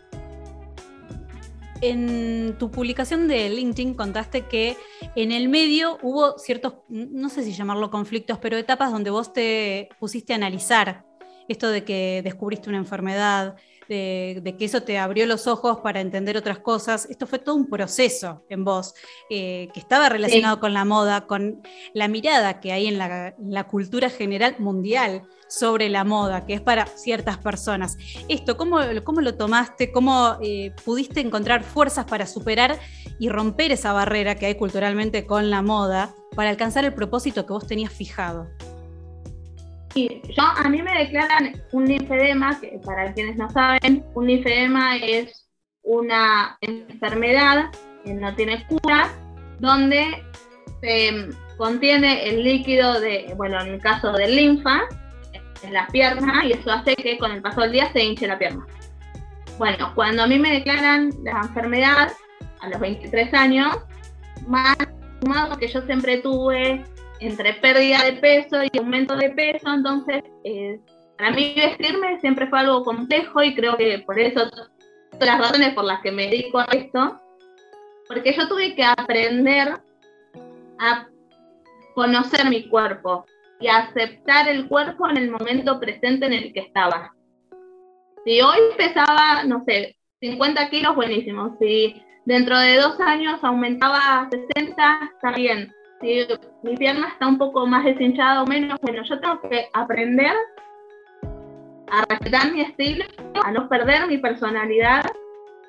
En 1.81 2.55
tu 2.57 2.71
publicación 2.71 3.27
de 3.27 3.49
LinkedIn 3.49 3.95
contaste 3.95 4.45
que 4.45 4.77
en 5.15 5.31
el 5.31 5.49
medio 5.49 5.97
hubo 6.03 6.37
ciertos, 6.37 6.75
no 6.87 7.29
sé 7.29 7.43
si 7.43 7.53
llamarlo 7.53 7.89
conflictos, 7.89 8.37
pero 8.37 8.57
etapas 8.57 8.91
donde 8.91 9.09
vos 9.09 9.33
te 9.33 9.89
pusiste 9.99 10.33
a 10.33 10.37
analizar 10.37 11.03
esto 11.47 11.69
de 11.69 11.83
que 11.83 12.21
descubriste 12.23 12.69
una 12.69 12.77
enfermedad, 12.77 13.55
de, 13.87 14.55
que 14.57 14.65
eso 14.65 14.81
te 14.83 14.97
abrió 14.97 15.25
los 15.25 15.47
ojos 15.47 15.79
para 15.79 16.01
entender 16.01 16.37
otras 16.37 16.59
cosas. 16.59 17.07
Esto 17.09 17.27
fue 17.27 17.39
todo 17.39 17.55
un 17.55 17.67
proceso 17.67 18.43
en 18.49 18.63
vos, 18.63 18.93
eh, 19.29 19.69
que 19.73 19.79
estaba 19.79 20.09
relacionado 20.09 20.59
con 20.59 20.73
la 20.73 20.85
moda, 20.85 21.27
con 21.27 21.61
la 21.93 22.07
mirada 22.07 22.59
que 22.59 22.71
hay 22.71 22.87
en 22.87 22.97
la, 22.97 23.63
cultura 23.69 24.09
general 24.09 24.55
mundial 24.59 25.23
sobre 25.47 25.89
la 25.89 26.03
moda, 26.03 26.45
que 26.45 26.53
es 26.53 26.61
para 26.61 26.85
ciertas 26.85 27.37
personas. 27.37 27.97
Esto, 28.27 28.57
¿cómo, 28.57 28.79
cómo 29.03 29.21
lo 29.21 29.35
tomaste? 29.35 29.91
¿Cómo 29.91 30.37
eh, 30.41 30.73
pudiste 30.83 31.19
encontrar 31.19 31.63
fuerzas 31.63 32.05
para 32.05 32.25
superar 32.25 32.79
y 33.19 33.29
romper 33.29 33.71
esa 33.71 33.93
barrera 33.93 34.35
que 34.35 34.45
hay 34.47 34.55
culturalmente 34.55 35.25
con 35.25 35.49
la 35.49 35.61
moda 35.61 36.13
para 36.35 36.49
alcanzar 36.49 36.85
el 36.85 36.93
propósito 36.93 37.45
que 37.45 37.53
vos 37.53 37.67
tenías 37.67 37.91
fijado? 37.91 38.47
Yo, 39.95 40.43
a 40.43 40.67
mí 40.69 40.81
me 40.81 40.93
declaran 40.93 41.53
un 41.71 41.85
linfedema, 41.85 42.59
que 42.59 42.79
para 42.85 43.13
quienes 43.13 43.37
no 43.37 43.49
saben, 43.49 44.05
un 44.13 44.27
linfedema 44.27 44.97
es 44.97 45.49
una 45.83 46.57
enfermedad 46.61 47.71
que 48.03 48.13
no 48.13 48.35
tiene 48.35 48.65
cura, 48.67 49.09
donde 49.59 50.23
se 50.81 51.29
contiene 51.57 52.27
el 52.27 52.43
líquido 52.43 52.99
de, 52.99 53.33
bueno, 53.37 53.61
en 53.61 53.75
el 53.75 53.79
caso 53.79 54.11
del 54.11 54.35
linfa, 54.35 54.81
en 55.63 55.73
la 55.73 55.87
pierna, 55.87 56.45
y 56.45 56.51
eso 56.51 56.71
hace 56.71 56.95
que 56.95 57.17
con 57.17 57.31
el 57.31 57.41
paso 57.41 57.61
del 57.61 57.71
día 57.71 57.91
se 57.93 58.03
hinche 58.03 58.27
la 58.27 58.37
pierna. 58.37 58.65
Bueno, 59.57 59.93
cuando 59.95 60.23
a 60.23 60.27
mí 60.27 60.37
me 60.37 60.51
declaran 60.51 61.11
la 61.23 61.39
enfermedad 61.41 62.11
a 62.59 62.69
los 62.69 62.79
23 62.79 63.33
años, 63.33 63.77
más 64.47 64.75
sumado 65.21 65.57
que 65.57 65.67
yo 65.67 65.81
siempre 65.83 66.17
tuve 66.17 66.83
entre 67.19 67.53
pérdida 67.53 68.03
de 68.03 68.13
peso 68.13 68.57
y 68.63 68.77
aumento 68.77 69.15
de 69.15 69.29
peso, 69.29 69.73
entonces 69.73 70.23
eh, 70.43 70.79
para 71.17 71.31
mí 71.31 71.53
vestirme 71.55 72.19
siempre 72.19 72.47
fue 72.47 72.59
algo 72.59 72.83
complejo 72.83 73.41
y 73.43 73.55
creo 73.55 73.77
que 73.77 73.99
por 73.99 74.19
eso 74.19 74.49
las 75.19 75.39
razones 75.39 75.73
por 75.73 75.85
las 75.85 76.01
que 76.01 76.11
me 76.11 76.27
dedico 76.27 76.59
a 76.59 76.65
esto, 76.65 77.19
porque 78.07 78.33
yo 78.33 78.47
tuve 78.47 78.75
que 78.75 78.83
aprender 78.83 79.79
a 80.79 81.07
conocer 81.93 82.49
mi 82.49 82.67
cuerpo 82.67 83.25
y 83.59 83.67
aceptar 83.67 84.49
el 84.49 84.67
cuerpo 84.67 85.09
en 85.09 85.17
el 85.17 85.31
momento 85.31 85.79
presente 85.79 86.25
en 86.25 86.33
el 86.33 86.53
que 86.53 86.59
estaba. 86.59 87.13
Si 88.25 88.41
hoy 88.41 88.59
pesaba, 88.77 89.43
no 89.45 89.63
sé, 89.65 89.95
50 90.19 90.69
kilos, 90.69 90.95
buenísimo. 90.95 91.55
Si 91.59 92.03
dentro 92.25 92.59
de 92.59 92.75
dos 92.75 92.99
años 92.99 93.41
aumentaba 93.43 94.21
a 94.21 94.29
60, 94.29 95.11
está 95.15 95.31
bien 95.31 95.71
si 96.01 96.25
mi 96.63 96.75
pierna 96.75 97.09
está 97.09 97.27
un 97.27 97.37
poco 97.37 97.65
más 97.65 97.83
deshinchada 97.85 98.43
o 98.43 98.45
menos, 98.45 98.79
bueno, 98.81 99.03
yo 99.03 99.19
tengo 99.19 99.39
que 99.41 99.67
aprender 99.73 100.33
a 101.91 102.05
respetar 102.09 102.51
mi 102.51 102.61
estilo, 102.61 103.05
a 103.43 103.51
no 103.51 103.69
perder 103.69 104.07
mi 104.07 104.17
personalidad 104.17 105.05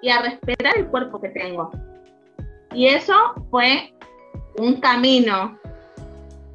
y 0.02 0.10
a 0.10 0.22
respetar 0.22 0.76
el 0.76 0.86
cuerpo 0.86 1.20
que 1.20 1.28
tengo. 1.28 1.70
Y 2.72 2.86
eso 2.86 3.14
fue 3.50 3.92
un 4.58 4.80
camino. 4.80 5.58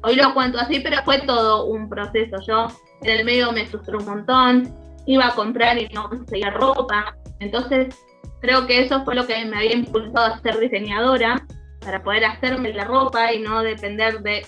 Hoy 0.02 0.16
lo 0.16 0.34
cuento 0.34 0.58
así, 0.58 0.80
pero 0.80 1.02
fue 1.04 1.20
todo 1.20 1.66
un 1.66 1.88
proceso. 1.88 2.36
Yo 2.46 2.66
en 3.02 3.10
el 3.10 3.24
medio 3.24 3.52
me 3.52 3.66
frustré 3.66 3.96
un 3.96 4.04
montón, 4.04 4.74
iba 5.06 5.28
a 5.28 5.34
comprar 5.34 5.78
y 5.78 5.88
no 5.88 6.08
conseguía 6.08 6.50
ropa. 6.50 7.16
Entonces, 7.38 7.96
creo 8.40 8.66
que 8.66 8.82
eso 8.82 9.04
fue 9.04 9.14
lo 9.14 9.26
que 9.26 9.44
me 9.44 9.56
había 9.56 9.74
impulsado 9.74 10.34
a 10.34 10.38
ser 10.40 10.58
diseñadora 10.58 11.44
para 11.84 12.02
poder 12.02 12.24
hacerme 12.24 12.72
la 12.72 12.84
ropa 12.84 13.32
y 13.32 13.40
no 13.40 13.62
depender 13.62 14.20
de 14.20 14.46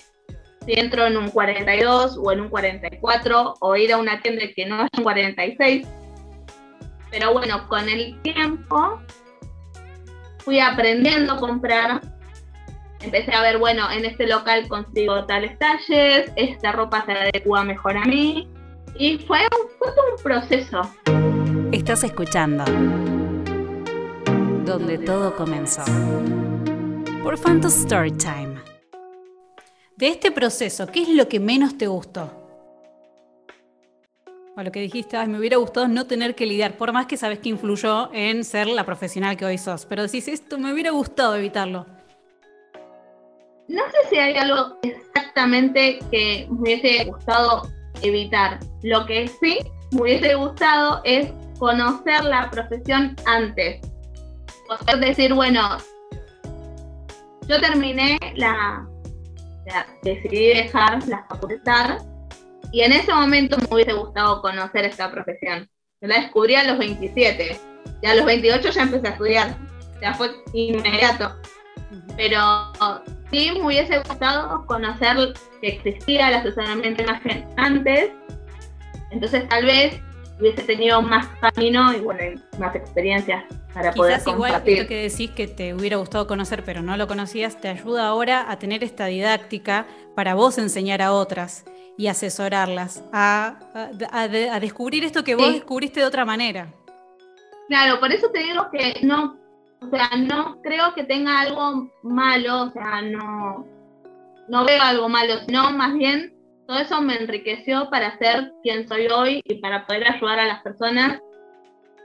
si 0.65 0.79
entro 0.79 1.05
en 1.05 1.17
un 1.17 1.29
42 1.29 2.17
o 2.17 2.31
en 2.31 2.41
un 2.41 2.49
44 2.49 3.53
o 3.59 3.75
ir 3.75 3.93
a 3.93 3.97
una 3.97 4.19
tienda 4.21 4.43
que 4.55 4.65
no 4.65 4.83
es 4.83 4.89
un 4.97 5.03
46. 5.03 5.87
Pero 7.11 7.33
bueno, 7.33 7.67
con 7.67 7.87
el 7.87 8.19
tiempo 8.21 8.99
fui 10.39 10.59
aprendiendo 10.59 11.33
a 11.33 11.37
comprar. 11.37 12.01
Empecé 13.01 13.33
a 13.33 13.41
ver, 13.41 13.59
bueno, 13.59 13.89
en 13.91 14.05
este 14.05 14.25
local 14.25 14.67
consigo 14.67 15.25
tales 15.25 15.57
talles, 15.59 16.31
esta 16.35 16.71
ropa 16.71 17.05
se 17.05 17.11
adecua 17.11 17.63
mejor 17.63 17.97
a 17.97 18.05
mí. 18.05 18.49
Y 18.97 19.19
fue 19.19 19.39
fue 19.77 19.89
un 19.89 20.23
proceso. 20.23 20.81
Estás 21.71 22.03
escuchando 22.03 22.63
donde 24.65 24.97
todo 24.97 25.35
comenzó 25.35 25.83
por 27.25 27.39
Phantom 27.39 27.71
Storytime. 27.71 28.61
De 29.97 30.09
este 30.09 30.31
proceso, 30.31 30.85
¿qué 30.85 31.01
es 31.01 31.09
lo 31.09 31.27
que 31.27 31.39
menos 31.39 31.75
te 31.75 31.87
gustó? 31.87 32.31
O 34.55 34.61
lo 34.61 34.71
que 34.71 34.79
dijiste, 34.79 35.17
me 35.25 35.39
hubiera 35.39 35.57
gustado 35.57 35.87
no 35.87 36.05
tener 36.05 36.35
que 36.35 36.45
lidiar, 36.45 36.77
por 36.77 36.93
más 36.93 37.07
que 37.07 37.17
sabes 37.17 37.39
que 37.39 37.49
influyó 37.49 38.13
en 38.13 38.43
ser 38.43 38.67
la 38.67 38.85
profesional 38.85 39.37
que 39.37 39.43
hoy 39.43 39.57
sos. 39.57 39.87
Pero 39.87 40.03
decís, 40.03 40.27
esto 40.27 40.59
me 40.59 40.71
hubiera 40.71 40.91
gustado 40.91 41.35
evitarlo. 41.35 41.87
no 43.69 43.81
sé 43.85 44.09
si 44.11 44.17
hay 44.17 44.35
algo 44.37 44.77
exactamente 44.83 45.97
que 46.11 46.47
me 46.51 46.59
hubiese 46.59 47.05
gustado 47.05 47.67
evitar. 48.03 48.59
Lo 48.83 49.03
que 49.07 49.27
sí 49.27 49.57
me 49.93 50.01
hubiese 50.01 50.35
gustado 50.35 51.01
es 51.03 51.33
conocer 51.57 52.23
la 52.23 52.51
profesión 52.51 53.15
antes. 53.25 53.81
Poder 54.67 54.99
decir, 54.99 55.33
bueno, 55.33 55.79
yo 57.47 57.59
terminé 57.61 58.17
la, 58.35 58.87
decidí 60.03 60.47
dejar 60.47 61.07
la 61.07 61.25
facultad 61.29 61.99
y 62.71 62.81
en 62.81 62.91
ese 62.91 63.13
momento 63.13 63.57
me 63.57 63.67
hubiese 63.75 63.93
gustado 63.93 64.41
conocer 64.41 64.85
esta 64.85 65.11
profesión. 65.11 65.69
Yo 66.01 66.07
la 66.07 66.21
descubrí 66.21 66.55
a 66.55 66.63
los 66.63 66.77
27 66.77 67.59
y 68.01 68.05
a 68.05 68.15
los 68.15 68.25
28 68.25 68.69
ya 68.69 68.81
empecé 68.81 69.07
a 69.07 69.11
estudiar. 69.11 69.57
Ya 70.01 70.13
fue 70.13 70.31
inmediato. 70.53 71.35
Pero 72.17 72.73
sí 73.31 73.51
me 73.53 73.65
hubiese 73.65 73.99
gustado 73.99 74.65
conocer 74.65 75.33
que 75.61 75.67
existía 75.67 76.29
el 76.29 76.35
asesoramiento 76.35 77.03
de 77.03 77.09
imagen 77.09 77.47
antes. 77.57 78.11
Entonces 79.11 79.47
tal 79.47 79.65
vez 79.65 80.01
hubiese 80.39 80.63
tenido 80.63 81.01
más 81.01 81.27
camino 81.39 81.93
y 81.93 81.99
bueno, 81.99 82.41
más 82.59 82.75
experiencias 82.75 83.45
para 83.75 83.91
poder 83.91 84.23
compartir. 84.23 84.33
igual 84.33 84.79
esto 84.79 84.87
que 84.87 85.09
decís 85.09 85.31
que 85.31 85.47
te 85.47 85.73
hubiera 85.73 85.97
gustado 85.97 86.25
conocer 86.27 86.63
pero 86.63 86.81
no 86.81 86.95
lo 86.95 87.07
conocías, 87.07 87.59
te 87.59 87.67
ayuda 87.67 88.07
ahora 88.07 88.49
a 88.49 88.57
tener 88.57 88.85
esta 88.85 89.07
didáctica 89.07 89.85
para 90.15 90.33
vos 90.33 90.57
enseñar 90.57 91.01
a 91.01 91.11
otras 91.11 91.65
y 91.97 92.07
asesorarlas 92.07 93.03
a, 93.11 93.59
a, 94.11 94.27
descubrir 94.59 95.03
esto 95.03 95.25
que 95.25 95.35
vos 95.35 95.53
descubriste 95.53 95.99
de 95.99 96.05
otra 96.05 96.23
manera. 96.23 96.73
Claro, 97.67 97.99
por 97.99 98.11
eso 98.11 98.29
te 98.31 98.39
digo 98.39 98.69
que 98.71 98.99
no, 99.03 99.37
o 99.81 99.89
sea, 99.89 100.09
no 100.17 100.61
creo 100.61 100.93
que 100.93 101.03
tenga 101.03 101.41
algo 101.41 101.89
malo, 102.01 102.63
o 102.63 102.71
sea, 102.71 103.01
no, 103.01 103.67
no 104.47 104.65
veo 104.65 104.81
algo 104.81 105.09
malo, 105.09 105.39
sino 105.45 105.71
más 105.71 105.93
bien 105.93 106.33
todo 106.65 106.79
eso 106.79 107.01
me 107.01 107.15
enriqueció 107.17 107.89
para 107.89 108.17
ser 108.17 108.53
quien 108.63 108.87
soy 108.87 109.07
hoy 109.07 109.41
y 109.43 109.55
para 109.55 109.85
poder 109.85 110.11
ayudar 110.11 110.39
a 110.39 110.47
las 110.47 110.61
personas 110.63 111.19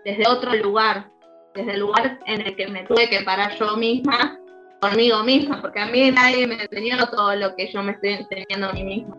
desde 0.04 0.28
otro 0.28 0.54
lugar, 0.54 1.10
desde 1.54 1.72
el 1.72 1.80
lugar 1.80 2.18
en 2.26 2.40
el 2.42 2.56
que 2.56 2.68
me 2.68 2.84
tuve 2.84 3.08
que 3.08 3.22
parar 3.22 3.56
yo 3.58 3.76
misma, 3.76 4.38
conmigo 4.80 5.22
misma, 5.24 5.60
porque 5.60 5.80
a 5.80 5.86
mí 5.86 6.10
nadie 6.10 6.46
me 6.46 6.62
enseñó 6.62 7.08
todo 7.08 7.34
lo 7.36 7.54
que 7.56 7.70
yo 7.72 7.82
me 7.82 7.92
estoy 7.92 8.14
enseñando 8.14 8.68
a 8.68 8.72
mí 8.72 8.84
misma. 8.84 9.16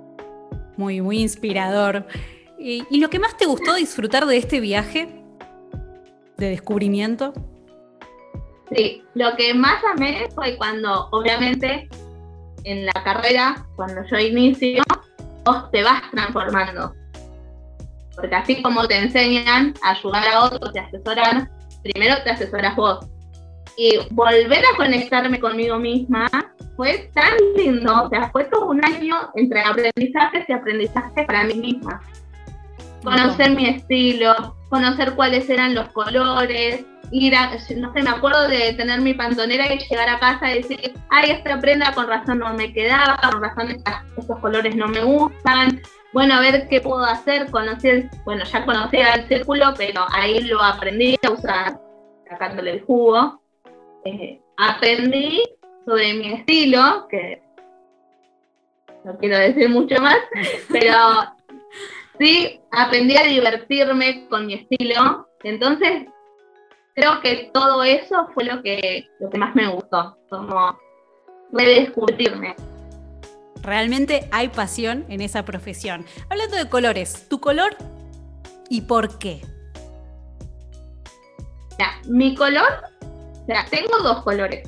Muy, 0.77 1.01
muy 1.01 1.19
inspirador. 1.19 2.05
¿Y, 2.57 2.85
y 2.89 3.00
lo 3.00 3.09
que 3.09 3.19
más 3.19 3.38
te 3.38 3.45
gustó 3.45 3.75
disfrutar 3.75 4.25
de 4.25 4.38
este 4.38 4.59
viaje 4.59 5.23
de 6.38 6.50
descubrimiento? 6.50 7.33
Sí, 8.73 9.03
lo 9.15 9.35
que 9.35 9.53
más 9.53 9.83
amé 9.83 10.27
fue 10.33 10.55
cuando, 10.57 11.09
obviamente, 11.11 11.89
en 12.63 12.85
la 12.85 12.93
carrera, 13.03 13.65
cuando 13.75 14.01
yo 14.09 14.17
inicio, 14.17 14.81
vos 15.43 15.69
te 15.71 15.83
vas 15.83 16.09
transformando. 16.11 16.93
Porque 18.15 18.35
así 18.35 18.61
como 18.61 18.88
te 18.88 18.97
enseñan 18.97 19.73
a 19.83 19.91
ayudar 19.91 20.23
a 20.27 20.43
otros 20.45 20.71
y 20.73 20.79
asesorar, 20.79 21.50
primero 21.83 22.15
te 22.23 22.31
asesoras 22.31 22.75
vos. 22.75 23.05
Y 23.77 24.00
volver 24.11 24.63
a 24.65 24.77
conectarme 24.77 25.39
conmigo 25.39 25.79
misma 25.79 26.29
fue 26.75 27.09
tan 27.13 27.33
lindo, 27.55 28.03
o 28.03 28.09
sea, 28.09 28.29
fue 28.31 28.45
todo 28.45 28.67
un 28.67 28.83
año 28.83 29.15
entre 29.35 29.61
aprendizajes 29.61 30.47
y 30.47 30.53
aprendizajes 30.53 31.25
para 31.25 31.43
mí 31.45 31.55
misma. 31.55 32.01
Conocer 33.03 33.51
mi 33.51 33.67
estilo, 33.67 34.55
conocer 34.69 35.13
cuáles 35.13 35.50
eran 35.50 35.73
los 35.73 35.89
colores, 35.89 36.85
ir 37.11 37.35
a, 37.35 37.51
no 37.77 37.93
sé, 37.93 38.01
me 38.01 38.09
acuerdo 38.09 38.47
de 38.47 38.73
tener 38.73 39.01
mi 39.01 39.13
pantonera 39.13 39.73
y 39.73 39.79
llegar 39.79 40.09
a 40.09 40.19
casa 40.19 40.51
y 40.51 40.61
decir, 40.61 40.93
ay, 41.09 41.31
esta 41.31 41.59
prenda 41.59 41.93
con 41.93 42.07
razón 42.07 42.39
no 42.39 42.53
me 42.53 42.73
quedaba, 42.73 43.19
con 43.31 43.41
razón 43.41 43.83
estos 44.17 44.39
colores 44.39 44.75
no 44.75 44.88
me 44.88 45.03
gustan. 45.03 45.81
Bueno, 46.13 46.35
a 46.35 46.41
ver 46.41 46.67
qué 46.67 46.81
puedo 46.81 47.03
hacer. 47.03 47.49
Conocí 47.51 48.09
bueno, 48.25 48.43
ya 48.43 48.65
conocía 48.65 49.13
el 49.13 49.27
círculo, 49.27 49.73
pero 49.77 50.05
ahí 50.11 50.41
lo 50.41 50.61
aprendí 50.61 51.17
a 51.23 51.31
usar, 51.31 51.79
sacándole 52.29 52.71
el 52.71 52.81
jugo. 52.81 53.41
Eh, 54.03 54.41
aprendí 54.57 55.41
sobre 55.85 56.13
mi 56.13 56.33
estilo, 56.33 57.07
que 57.09 57.41
no 59.05 59.17
quiero 59.17 59.37
decir 59.37 59.69
mucho 59.69 60.01
más, 60.01 60.17
pero 60.69 60.95
sí 62.19 62.59
aprendí 62.71 63.15
a 63.15 63.23
divertirme 63.23 64.27
con 64.29 64.47
mi 64.47 64.55
estilo. 64.55 65.27
Entonces 65.43 66.07
creo 66.93 67.21
que 67.21 67.51
todo 67.53 67.83
eso 67.83 68.27
fue 68.33 68.43
lo 68.43 68.61
que, 68.61 69.07
lo 69.19 69.29
que 69.29 69.37
más 69.37 69.55
me 69.55 69.67
gustó, 69.67 70.17
como 70.29 70.77
redescubrirme. 71.53 72.55
Realmente 73.61 74.27
hay 74.31 74.49
pasión 74.49 75.05
en 75.09 75.21
esa 75.21 75.45
profesión. 75.45 76.05
Hablando 76.29 76.57
de 76.57 76.69
colores, 76.69 77.27
¿tu 77.29 77.39
color 77.39 77.75
y 78.69 78.81
por 78.81 79.19
qué? 79.19 79.41
Ya, 81.77 81.99
mi 82.07 82.35
color, 82.35 82.91
sea, 83.51 83.65
tengo 83.69 83.97
dos 84.01 84.23
colores. 84.23 84.67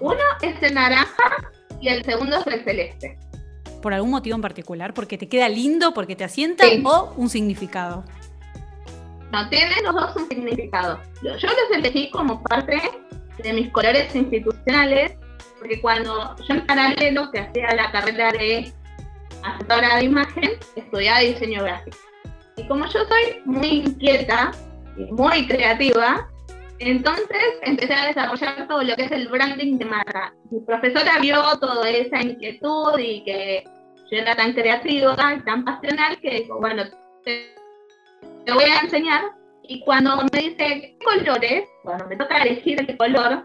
Uno 0.00 0.18
es 0.42 0.62
el 0.62 0.74
naranja 0.74 1.50
y 1.80 1.88
el 1.88 2.04
segundo 2.04 2.36
es 2.38 2.46
el 2.46 2.64
celeste. 2.64 3.18
¿Por 3.80 3.94
algún 3.94 4.10
motivo 4.10 4.36
en 4.36 4.42
particular? 4.42 4.92
¿Porque 4.92 5.16
te 5.16 5.28
queda 5.28 5.48
lindo, 5.48 5.94
porque 5.94 6.16
te 6.16 6.24
asienta 6.24 6.64
o 6.84 7.14
un 7.16 7.30
significado? 7.30 8.04
No, 9.32 9.48
tienen 9.48 9.84
los 9.84 9.94
dos 9.94 10.16
un 10.16 10.28
significado. 10.28 10.98
Yo 11.22 11.32
los 11.32 11.70
elegí 11.72 12.10
como 12.10 12.42
parte 12.42 12.80
de 13.42 13.52
mis 13.52 13.70
colores 13.70 14.14
institucionales, 14.14 15.12
porque 15.58 15.80
cuando 15.80 16.36
yo 16.36 16.54
en 16.54 16.66
paralelo, 16.66 17.30
que 17.30 17.40
hacía 17.40 17.74
la 17.74 17.90
carrera 17.90 18.32
de 18.32 18.72
asesora 19.42 19.96
de 19.96 20.04
imagen, 20.04 20.50
estudiaba 20.76 21.20
diseño 21.20 21.64
gráfico. 21.64 21.96
Y 22.56 22.66
como 22.66 22.86
yo 22.86 23.04
soy 23.04 23.40
muy 23.44 23.68
inquieta 23.68 24.52
y 24.96 25.12
muy 25.12 25.46
creativa, 25.46 26.28
entonces 26.80 27.42
empecé 27.62 27.94
a 27.94 28.06
desarrollar 28.06 28.68
todo 28.68 28.82
lo 28.82 28.96
que 28.96 29.04
es 29.04 29.12
el 29.12 29.28
branding 29.28 29.78
de 29.78 29.84
marca. 29.84 30.34
Mi 30.50 30.60
profesora 30.60 31.18
vio 31.20 31.42
toda 31.58 31.88
esa 31.88 32.20
inquietud 32.20 32.98
y 32.98 33.24
que 33.24 33.64
yo 34.10 34.18
era 34.18 34.34
tan 34.34 34.52
creativa 34.54 35.34
y 35.34 35.40
tan 35.40 35.64
pasional 35.64 36.18
que 36.20 36.30
dijo, 36.30 36.58
bueno, 36.58 36.84
te 37.24 37.58
te 38.48 38.54
voy 38.54 38.64
a 38.64 38.80
enseñar. 38.80 39.24
Y 39.62 39.80
cuando 39.80 40.16
me 40.32 40.38
dice 40.40 40.56
qué 40.56 40.98
colores, 41.04 41.68
cuando 41.82 42.06
me 42.06 42.16
toca 42.16 42.38
elegir 42.38 42.80
el 42.80 42.96
color, 42.96 43.42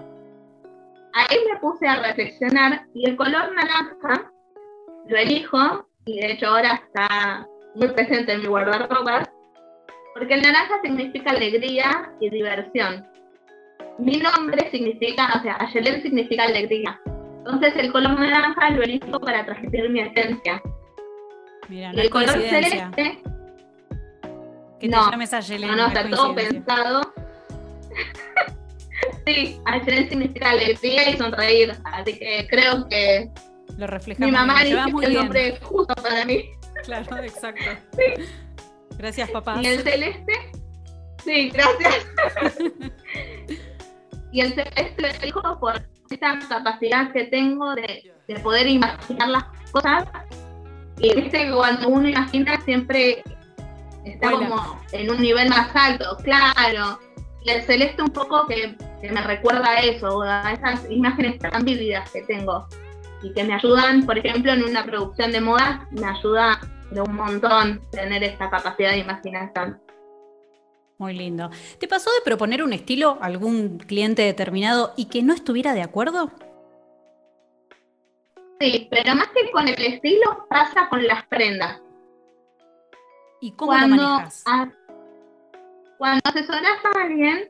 ahí 1.13 1.37
me 1.51 1.59
puse 1.59 1.87
a 1.87 2.01
reflexionar 2.01 2.85
y 2.93 3.09
el 3.09 3.15
color 3.15 3.53
naranja 3.55 4.31
lo 5.07 5.17
elijo 5.17 5.87
y 6.05 6.19
de 6.19 6.33
hecho 6.33 6.47
ahora 6.47 6.81
está 6.85 7.47
muy 7.75 7.87
presente 7.89 8.33
en 8.33 8.41
mi 8.41 8.47
guardarropa 8.47 9.29
porque 10.13 10.33
el 10.35 10.41
naranja 10.41 10.79
significa 10.83 11.31
alegría 11.31 12.11
y 12.19 12.29
diversión. 12.29 13.07
Mi 13.97 14.17
nombre 14.17 14.69
significa, 14.69 15.33
o 15.37 15.41
sea, 15.41 15.57
Ayelen 15.59 16.01
significa 16.01 16.43
alegría. 16.43 16.99
Entonces 17.05 17.73
el 17.77 17.91
color 17.91 18.19
naranja 18.19 18.69
lo 18.71 18.83
elijo 18.83 19.19
para 19.19 19.45
transmitir 19.45 19.89
mi 19.89 20.01
esencia. 20.01 20.61
Mira, 21.67 21.91
el 21.91 22.09
color 22.09 22.29
celeste 22.29 23.23
no, 24.89 25.11
No, 25.11 25.75
no, 25.75 25.87
está 25.87 26.09
todo 26.09 26.35
pensado. 26.35 27.01
Sí, 29.25 29.59
Ayelen 29.65 30.09
significa 30.09 30.51
alegría 30.51 31.09
y 31.09 31.17
sonreír, 31.17 31.73
así 31.83 32.17
que 32.17 32.47
creo 32.49 32.87
que 32.87 33.29
lo 33.77 33.87
refleja 33.87 34.25
mi 34.25 34.31
mamá 34.31 34.63
dice 34.63 34.77
que 34.99 35.05
el 35.05 35.13
nombre 35.15 35.57
justo 35.61 35.95
para 35.95 36.25
mí. 36.25 36.45
Claro, 36.83 37.17
exacto. 37.23 37.63
Sí. 37.97 38.23
Gracias, 38.97 39.31
papá. 39.31 39.59
¿Y 39.61 39.65
el 39.65 39.81
celeste? 39.81 40.33
Sí, 41.23 41.49
gracias. 41.49 42.07
y 44.31 44.41
el 44.41 44.53
celeste 44.53 45.01
lo 45.01 45.07
elijo 45.07 45.59
por 45.59 45.81
esa 46.11 46.39
capacidad 46.47 47.11
que 47.11 47.23
tengo 47.25 47.73
de, 47.73 48.13
de 48.27 48.39
poder 48.41 48.67
imaginar 48.67 49.29
las 49.29 49.45
cosas. 49.71 50.05
Y 50.99 51.15
viste 51.15 51.45
que 51.45 51.51
cuando 51.51 51.89
uno 51.89 52.07
imagina 52.07 52.61
siempre 52.61 53.23
está 54.05 54.31
como 54.31 54.79
en 54.91 55.09
un 55.09 55.21
nivel 55.21 55.49
más 55.49 55.75
alto, 55.75 56.17
claro. 56.23 56.99
El 57.45 57.61
celeste 57.63 58.01
un 58.01 58.09
poco 58.09 58.47
que, 58.47 58.75
me 59.09 59.21
recuerda 59.21 59.69
a 59.71 59.79
eso, 59.81 60.21
a 60.21 60.53
esas 60.53 60.89
imágenes 60.89 61.39
tan 61.39 61.65
vívidas 61.65 62.09
que 62.11 62.21
tengo 62.21 62.67
y 63.21 63.33
que 63.33 63.43
me 63.43 63.53
ayudan, 63.53 64.05
por 64.05 64.17
ejemplo, 64.17 64.53
en 64.53 64.63
una 64.63 64.85
producción 64.85 65.31
de 65.31 65.41
moda, 65.41 65.87
me 65.91 66.05
ayuda 66.05 66.59
de 66.91 67.01
un 67.01 67.15
montón 67.15 67.81
tener 67.91 68.23
esta 68.23 68.49
capacidad 68.49 68.91
de 68.91 68.99
imaginación. 68.99 69.81
Muy 70.97 71.15
lindo. 71.15 71.49
¿Te 71.79 71.87
pasó 71.87 72.11
de 72.11 72.21
proponer 72.23 72.63
un 72.63 72.71
estilo 72.71 73.17
a 73.19 73.25
algún 73.25 73.77
cliente 73.79 74.21
determinado 74.21 74.93
y 74.95 75.05
que 75.05 75.23
no 75.23 75.33
estuviera 75.33 75.73
de 75.73 75.81
acuerdo? 75.81 76.31
Sí, 78.59 78.87
pero 78.89 79.15
más 79.15 79.27
que 79.29 79.51
con 79.51 79.67
el 79.67 79.81
estilo 79.81 80.45
pasa 80.49 80.87
con 80.89 81.05
las 81.05 81.25
prendas. 81.25 81.81
¿Y 83.41 83.51
cómo 83.53 83.71
cuando, 83.71 83.95
lo 83.97 84.03
manejas? 84.03 84.43
Cuando 86.03 86.19
asesoras 86.25 86.83
a 86.83 87.01
alguien, 87.01 87.49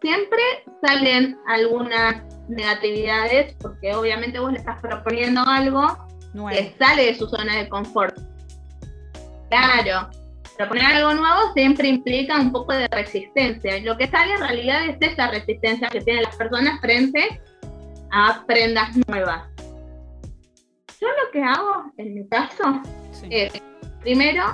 siempre 0.00 0.38
salen 0.80 1.36
algunas 1.48 2.22
negatividades, 2.48 3.56
porque 3.60 3.92
obviamente 3.96 4.38
vos 4.38 4.52
le 4.52 4.58
estás 4.58 4.80
proponiendo 4.80 5.42
algo 5.44 5.98
que 6.50 6.72
sale 6.78 7.06
de 7.06 7.14
su 7.16 7.26
zona 7.26 7.56
de 7.56 7.68
confort. 7.68 8.16
Claro, 9.50 10.08
proponer 10.56 10.84
algo 10.84 11.14
nuevo 11.14 11.52
siempre 11.52 11.88
implica 11.88 12.38
un 12.38 12.52
poco 12.52 12.74
de 12.74 12.86
resistencia. 12.92 13.78
Y 13.78 13.82
lo 13.82 13.96
que 13.96 14.06
sale 14.06 14.34
en 14.34 14.40
realidad 14.40 14.84
es 14.84 14.96
esa 15.00 15.28
resistencia 15.32 15.88
que 15.88 16.00
tienen 16.00 16.22
las 16.22 16.36
personas 16.36 16.80
frente 16.80 17.42
a 18.12 18.44
prendas 18.46 18.90
nuevas. 19.08 19.48
Yo 21.00 21.08
lo 21.08 21.32
que 21.32 21.42
hago, 21.42 21.92
en 21.96 22.14
mi 22.14 22.28
caso, 22.28 22.82
es 23.28 23.52
primero 24.00 24.44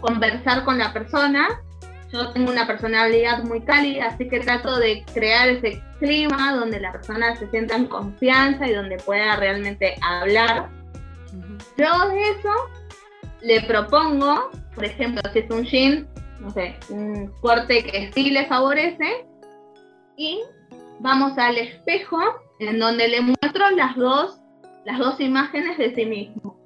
conversar 0.00 0.64
con 0.64 0.78
la 0.78 0.94
persona. 0.94 1.60
Yo 2.12 2.30
tengo 2.32 2.50
una 2.50 2.66
personalidad 2.66 3.42
muy 3.42 3.62
cálida, 3.62 4.06
así 4.06 4.28
que 4.28 4.40
trato 4.40 4.78
de 4.78 5.04
crear 5.12 5.48
ese 5.48 5.82
clima 5.98 6.54
donde 6.54 6.78
la 6.78 6.92
persona 6.92 7.34
se 7.36 7.48
sienta 7.50 7.76
en 7.76 7.86
confianza 7.86 8.68
y 8.68 8.74
donde 8.74 8.96
pueda 8.98 9.36
realmente 9.36 9.96
hablar. 10.02 10.68
Luego 11.76 12.08
de 12.08 12.30
eso, 12.30 12.52
le 13.42 13.60
propongo, 13.62 14.50
por 14.74 14.84
ejemplo, 14.84 15.22
si 15.32 15.40
es 15.40 15.50
un 15.50 15.64
jean, 15.64 16.08
no 16.40 16.50
sé, 16.50 16.76
un 16.90 17.28
corte 17.40 17.82
que 17.82 18.12
sí 18.12 18.30
le 18.30 18.46
favorece, 18.46 19.26
y 20.16 20.40
vamos 21.00 21.36
al 21.36 21.58
espejo 21.58 22.18
en 22.60 22.78
donde 22.78 23.08
le 23.08 23.20
muestro 23.20 23.70
las 23.72 23.96
dos, 23.96 24.40
las 24.84 24.98
dos 24.98 25.20
imágenes 25.20 25.76
de 25.76 25.94
sí 25.94 26.06
mismo, 26.06 26.58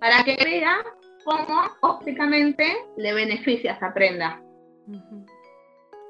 para 0.00 0.22
que 0.24 0.36
vea 0.42 0.76
cómo 1.24 1.62
ópticamente 1.80 2.64
le 2.96 3.12
beneficia 3.12 3.72
esa 3.72 3.92
prenda. 3.92 4.40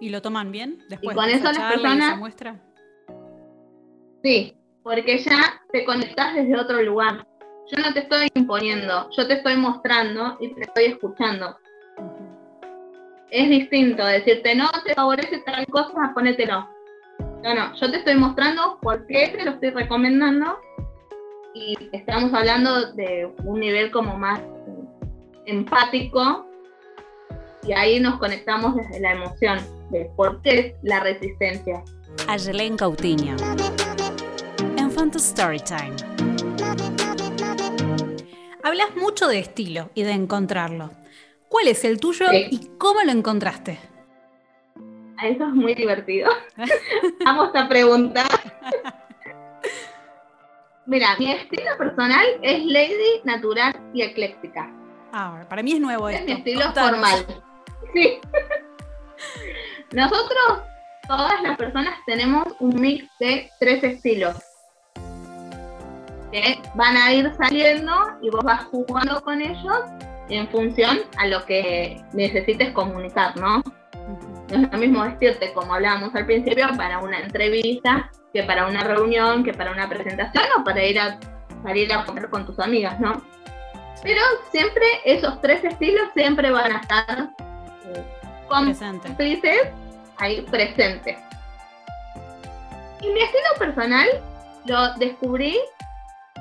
¿Y 0.01 0.11
lo 0.11 0.21
toman 0.23 0.53
bien? 0.53 0.79
Después 0.89 1.15
y 1.15 1.19
con 1.19 1.29
eso 1.29 1.45
las 1.45 1.73
personas... 1.73 2.19
muestra? 2.19 2.61
Sí, 4.23 4.57
porque 4.83 5.19
ya 5.19 5.63
te 5.73 5.85
conectas 5.85 6.35
desde 6.35 6.59
otro 6.59 6.83
lugar. 6.83 7.27
Yo 7.69 7.83
no 7.83 7.93
te 7.93 8.01
estoy 8.01 8.29
imponiendo, 8.35 9.09
yo 9.17 9.27
te 9.27 9.35
estoy 9.35 9.57
mostrando 9.57 10.37
y 10.41 10.55
te 10.55 10.63
estoy 10.63 10.85
escuchando. 10.85 11.59
Es 13.31 13.49
distinto 13.49 14.05
decirte, 14.05 14.55
no 14.55 14.69
te 14.85 14.95
favorece 14.95 15.39
tal 15.45 15.67
cosa, 15.67 16.13
ponételo. 16.15 16.69
No, 17.43 17.55
no, 17.55 17.75
yo 17.75 17.91
te 17.91 17.99
estoy 17.99 18.15
mostrando 18.15 18.79
por 18.81 19.07
qué 19.07 19.35
te 19.37 19.45
lo 19.45 19.53
estoy 19.53 19.71
recomendando 19.71 20.59
y 21.55 21.77
estamos 21.93 22.33
hablando 22.35 22.93
de 22.93 23.33
un 23.45 23.61
nivel 23.61 23.91
como 23.91 24.17
más 24.17 24.41
empático 25.47 26.47
y 27.67 27.73
ahí 27.73 28.01
nos 28.01 28.19
conectamos 28.19 28.77
desde 28.77 29.01
la 29.01 29.13
emoción 29.13 29.59
de 29.91 30.11
por 30.17 30.41
qué 30.43 30.59
es 30.59 30.75
la 30.83 31.01
resistencia. 31.01 31.83
Ayelen 32.29 32.77
Cautiño. 32.77 33.37
En 34.77 35.21
Storytime. 35.21 35.97
Hablas 38.63 38.97
mucho 38.97 39.29
de 39.29 39.39
estilo 39.39 39.91
y 39.95 40.03
de 40.03 40.13
encontrarlo. 40.13 40.91
¿Cuál 41.49 41.69
es 41.69 41.85
el 41.85 42.01
tuyo 42.01 42.27
y 42.33 42.71
cómo 42.79 43.03
lo 43.03 43.13
encontraste? 43.13 43.79
Eso 45.23 45.45
es 45.45 45.55
muy 45.55 45.75
divertido. 45.75 46.31
Vamos 47.25 47.51
a 47.55 47.69
preguntar. 47.69 48.27
Mira, 50.87 51.17
mi 51.19 51.33
estilo 51.33 51.77
personal 51.79 52.27
es 52.43 52.65
lady, 52.65 53.21
natural 53.25 53.75
y 53.95 54.03
ecléctica. 54.03 54.71
Ah, 55.13 55.45
para 55.49 55.63
mí 55.63 55.73
es 55.73 55.81
nuevo 55.81 56.09
Es 56.09 56.25
mi 56.25 56.33
estilo 56.33 56.73
formal. 56.73 57.25
Sí. 57.97 58.21
Nosotros, 59.93 60.61
todas 61.09 61.43
las 61.43 61.57
personas, 61.57 61.95
tenemos 62.05 62.45
un 62.61 62.79
mix 62.79 63.09
de 63.19 63.51
tres 63.59 63.83
estilos 63.83 64.37
que 66.31 66.61
van 66.75 66.95
a 66.95 67.15
ir 67.15 67.33
saliendo 67.39 67.93
y 68.21 68.29
vos 68.29 68.45
vas 68.45 68.65
jugando 68.65 69.23
con 69.23 69.41
ellos 69.41 69.79
en 70.29 70.47
función 70.49 70.99
a 71.17 71.27
lo 71.29 71.47
que 71.47 71.97
necesites 72.13 72.73
comunicar, 72.73 73.35
¿no? 73.39 73.63
No 74.51 74.67
es 74.67 74.73
lo 74.73 74.79
mismo 74.79 75.03
vestirte, 75.03 75.55
como 75.55 75.73
hablábamos 75.73 76.15
al 76.15 76.27
principio, 76.27 76.67
para 76.77 76.99
una 76.99 77.21
entrevista, 77.21 78.11
que 78.35 78.43
para 78.43 78.67
una 78.67 78.81
reunión, 78.81 79.43
que 79.43 79.55
para 79.55 79.73
una 79.73 79.89
presentación 79.89 80.45
o 80.59 80.65
para 80.65 80.85
ir 80.85 81.01
a 81.01 81.19
salir 81.63 81.91
a 81.95 82.05
comer 82.05 82.29
con 82.29 82.45
tus 82.45 82.59
amigas, 82.59 83.01
¿no? 83.01 83.23
Pero 84.03 84.21
siempre 84.53 84.85
esos 85.07 85.41
tres 85.41 85.65
estilos 85.65 86.09
siempre 86.15 86.51
van 86.51 86.73
a 86.73 86.81
estar 86.81 87.31
cómplices 88.49 89.69
ahí 90.19 90.43
presentes. 90.43 91.17
Y 93.01 93.09
mi 93.09 93.21
estilo 93.21 93.49
personal 93.59 94.09
lo 94.65 94.95
descubrí 94.95 95.59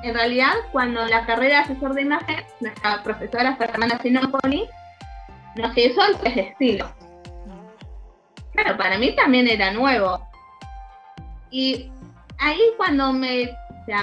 en 0.02 0.14
realidad, 0.14 0.54
cuando 0.72 1.04
la 1.06 1.24
carrera 1.24 1.58
de 1.58 1.64
asesor 1.64 1.94
de 1.94 2.02
imagen, 2.02 2.44
nuestra 2.60 3.02
profesora 3.02 3.56
Fernanda 3.56 3.98
Sinopoli 4.00 4.68
nos 5.56 5.76
hizo 5.76 6.04
el 6.04 6.16
tres 6.18 6.36
estilo. 6.36 6.90
Claro, 8.52 8.76
para 8.76 8.98
mí 8.98 9.14
también 9.16 9.48
era 9.48 9.72
nuevo. 9.72 10.26
Y 11.50 11.90
ahí 12.38 12.60
cuando 12.76 13.12
me, 13.12 13.50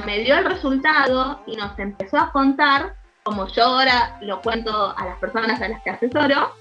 me 0.06 0.20
dio 0.20 0.36
el 0.38 0.46
resultado 0.46 1.42
y 1.46 1.56
nos 1.56 1.78
empezó 1.78 2.18
a 2.18 2.32
contar, 2.32 2.96
como 3.24 3.48
yo 3.48 3.64
ahora 3.64 4.18
lo 4.22 4.42
cuento 4.42 4.94
a 4.98 5.06
las 5.06 5.18
personas 5.20 5.62
a 5.62 5.68
las 5.68 5.82
que 5.84 5.92
asesoro, 5.92 6.54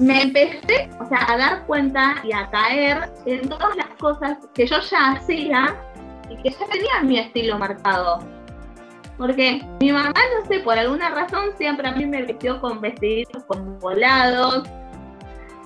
me 0.00 0.22
empecé 0.22 0.88
o 0.98 1.06
sea, 1.06 1.26
a 1.28 1.36
dar 1.36 1.66
cuenta 1.66 2.16
y 2.24 2.32
a 2.32 2.48
caer 2.50 3.12
en 3.26 3.48
todas 3.48 3.76
las 3.76 3.88
cosas 3.98 4.38
que 4.54 4.66
yo 4.66 4.80
ya 4.80 5.12
hacía 5.12 5.76
y 6.30 6.36
que 6.42 6.50
ya 6.50 6.66
tenía 6.66 7.02
mi 7.02 7.18
estilo 7.18 7.58
marcado. 7.58 8.18
Porque 9.18 9.62
mi 9.80 9.92
mamá, 9.92 10.14
no 10.14 10.46
sé, 10.48 10.60
por 10.60 10.78
alguna 10.78 11.10
razón 11.10 11.50
siempre 11.58 11.86
a 11.86 11.92
mí 11.92 12.06
me 12.06 12.22
vistió 12.22 12.58
con 12.62 12.80
vestiditos 12.80 13.44
con 13.44 13.78
volados, 13.78 14.66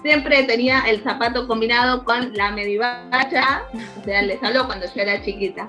siempre 0.02 0.42
tenía 0.42 0.80
el 0.80 1.00
zapato 1.04 1.46
combinado 1.46 2.04
con 2.04 2.32
la 2.34 2.50
medivacha, 2.50 3.62
o 4.00 4.04
sea, 4.04 4.22
les 4.22 4.42
hablo 4.42 4.66
cuando 4.66 4.86
yo 4.86 5.00
era 5.00 5.22
chiquita. 5.22 5.68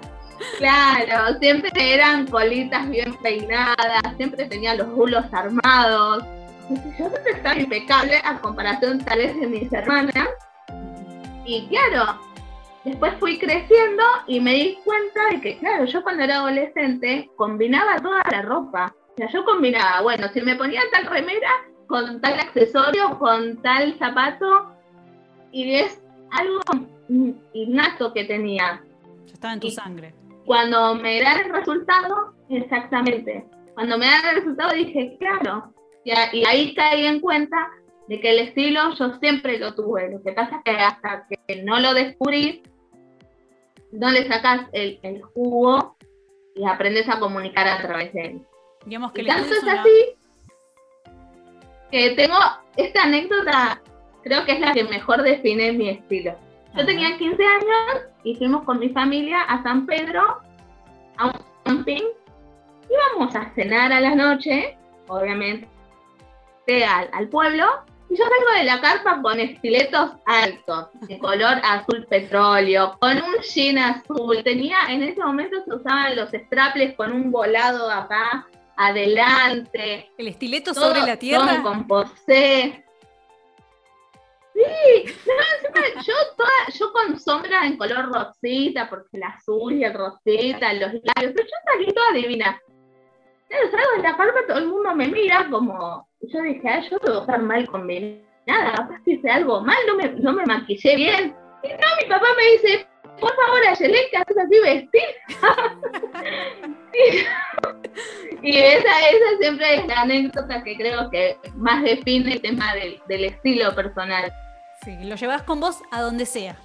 Claro, 0.58 1.38
siempre 1.39 1.69
eran 1.75 2.25
colitas 2.28 2.89
bien 2.89 3.13
peinadas, 3.21 4.01
siempre 4.17 4.45
tenía 4.45 4.73
los 4.73 4.88
rulos 4.88 5.25
armados. 5.32 6.23
Yo 6.69 7.10
siempre 7.10 7.32
estaba 7.32 7.58
impecable 7.58 8.21
a 8.23 8.39
comparación 8.39 9.04
tal 9.04 9.19
vez 9.19 9.39
de 9.39 9.47
mis 9.47 9.71
hermanas. 9.71 10.30
Y 11.45 11.67
claro, 11.67 12.19
Después 12.86 13.15
fui 13.19 13.39
creciendo 13.39 14.04
y 14.28 14.39
me 14.39 14.54
di 14.54 14.78
cuenta 14.86 15.30
de 15.32 15.41
que, 15.41 15.58
claro, 15.58 15.86
yo 15.86 16.04
cuando 16.04 16.23
era 16.23 16.36
adolescente 16.36 17.32
combinaba 17.36 17.99
toda 17.99 18.21
la 18.30 18.43
ropa. 18.43 18.93
O 19.13 19.17
sea, 19.17 19.28
yo 19.32 19.43
combinaba, 19.43 20.01
bueno, 20.04 20.28
si 20.32 20.41
me 20.41 20.56
ponía 20.56 20.82
tal 20.91 21.08
remera 21.08 21.49
con 21.88 22.21
tal 22.21 22.39
accesorio, 22.39 23.17
con 23.17 23.60
tal 23.63 23.97
zapato, 23.97 24.75
y 25.51 25.73
es 25.73 25.99
algo 26.32 26.62
innato 27.54 28.13
que 28.13 28.25
tenía. 28.25 28.84
Ya 29.25 29.34
estaba 29.34 29.54
en 29.54 29.60
tu 29.62 29.71
sangre. 29.71 30.13
Cuando 30.45 30.93
me 30.93 31.21
dan 31.23 31.39
el 31.39 31.54
resultado, 31.54 32.36
exactamente. 32.49 33.47
Cuando 33.73 33.97
me 33.97 34.06
dan 34.06 34.25
el 34.30 34.36
resultado 34.36 34.75
dije, 34.75 35.17
claro. 35.19 35.73
Y, 36.05 36.11
y 36.11 36.45
ahí 36.45 36.73
caí 36.73 37.05
en 37.05 37.19
cuenta 37.19 37.69
de 38.07 38.19
que 38.19 38.29
el 38.31 38.39
estilo 38.39 38.93
yo 38.93 39.17
siempre 39.19 39.57
lo 39.59 39.73
tuve. 39.73 40.09
Lo 40.11 40.23
que 40.23 40.31
pasa 40.31 40.57
es 40.57 40.63
que 40.63 40.81
hasta 40.81 41.27
que 41.27 41.63
no 41.63 41.79
lo 41.79 41.93
descubrí, 41.93 42.63
no 43.91 44.11
le 44.11 44.27
sacas 44.27 44.67
el, 44.71 45.21
jugo 45.33 45.97
y 46.55 46.65
aprendes 46.65 47.09
a 47.09 47.19
comunicar 47.19 47.67
a 47.67 47.81
través 47.81 48.13
de 48.13 48.21
él. 48.21 48.41
Digamos 48.85 49.11
que 49.11 49.23
tanto 49.23 49.53
es 49.53 49.67
así 49.67 50.15
que 51.91 52.11
tengo 52.11 52.37
esta 52.77 53.03
anécdota, 53.03 53.81
creo 54.23 54.45
que 54.45 54.53
es 54.53 54.59
la 54.59 54.73
que 54.73 54.83
mejor 54.83 55.21
define 55.21 55.71
mi 55.71 55.89
estilo. 55.89 56.35
Yo 56.75 56.85
tenía 56.85 57.17
15 57.17 57.43
años 57.43 58.05
y 58.23 58.35
fuimos 58.35 58.63
con 58.63 58.79
mi 58.79 58.89
familia 58.89 59.41
a 59.43 59.63
San 59.63 59.85
Pedro 59.85 60.41
a 61.17 61.25
un 61.27 61.33
camping. 61.63 62.03
Íbamos 62.89 63.35
a 63.35 63.53
cenar 63.55 63.93
a 63.93 64.01
la 64.01 64.13
noche, 64.13 64.77
obviamente, 65.07 65.67
al, 66.67 67.10
al 67.13 67.30
pueblo, 67.30 67.65
y 68.10 68.17
yo 68.17 68.23
salgo 68.23 68.60
de 68.60 68.63
la 68.65 68.82
carpa 68.82 69.21
con 69.21 69.39
estiletos 69.39 70.12
altos, 70.25 70.88
de 71.01 71.17
color 71.17 71.60
azul 71.63 72.06
petróleo, 72.08 72.97
con 72.99 73.17
un 73.17 73.39
jean 73.41 73.78
azul. 73.78 74.43
Tenía, 74.43 74.78
en 74.89 75.04
ese 75.04 75.21
momento 75.21 75.63
se 75.63 75.73
usaban 75.73 76.15
los 76.15 76.30
straples 76.30 76.95
con 76.95 77.12
un 77.12 77.32
volado 77.32 77.89
acá, 77.89 78.47
adelante. 78.78 80.12
¿El 80.17 80.28
estileto 80.28 80.73
sobre 80.73 81.01
la 81.01 81.17
tierra? 81.17 81.63
con 81.63 81.88
posé. 81.88 82.84
Sí, 84.54 85.13
yo, 86.08 86.13
toda, 86.38 86.49
yo 86.80 86.93
con 86.93 87.19
sombra 87.19 87.65
en 87.65 87.75
color 87.75 88.10
rosita, 88.10 88.89
porque 88.89 89.17
el 89.17 89.23
azul 89.23 89.73
y 89.73 89.84
el 89.84 89.93
rosita, 89.93 90.71
los 90.73 90.93
labios, 91.04 91.34
pero 91.36 91.43
yo 91.43 91.56
salí 91.65 91.93
toda 91.93 92.12
divina. 92.13 92.62
Salgo 93.71 93.91
de 93.97 94.03
la 94.03 94.17
carpa, 94.17 94.39
todo 94.47 94.57
el 94.59 94.67
mundo 94.67 94.95
me 94.95 95.07
mira 95.07 95.47
como, 95.49 96.07
yo 96.21 96.41
dije, 96.41 96.67
ah, 96.69 96.81
yo 96.89 96.97
debo 96.99 97.21
estar 97.21 97.41
mal 97.41 97.67
combinada, 97.67 98.75
capaz 98.75 99.01
que 99.03 99.11
hice 99.13 99.29
algo 99.29 99.61
mal, 99.61 99.77
no 99.87 99.95
me, 99.95 100.09
no 100.11 100.33
me 100.33 100.45
maquillé 100.45 100.95
bien. 100.95 101.35
Y 101.63 101.67
no, 101.69 101.87
mi 102.01 102.09
papá 102.09 102.25
me 102.37 102.51
dice, 102.51 102.87
por 103.19 103.33
favor, 103.35 103.65
Ayelén, 103.69 104.03
que 104.11 104.17
haces 104.17 104.37
así 104.37 104.59
vestida. 104.59 105.03
y 108.43 108.57
esa, 108.57 109.09
esa 109.09 109.37
siempre 109.39 109.75
es 109.75 109.87
la 109.87 110.01
anécdota 110.01 110.63
que 110.63 110.75
creo 110.75 111.09
que 111.09 111.37
más 111.55 111.83
define 111.83 112.33
el 112.33 112.41
tema 112.41 112.73
del, 112.75 113.01
del 113.07 113.25
estilo 113.25 113.73
personal. 113.73 114.31
Sí, 114.83 114.95
lo 115.03 115.15
llevas 115.15 115.43
con 115.43 115.59
vos 115.59 115.81
a 115.91 116.01
donde 116.01 116.25
sea. 116.25 116.55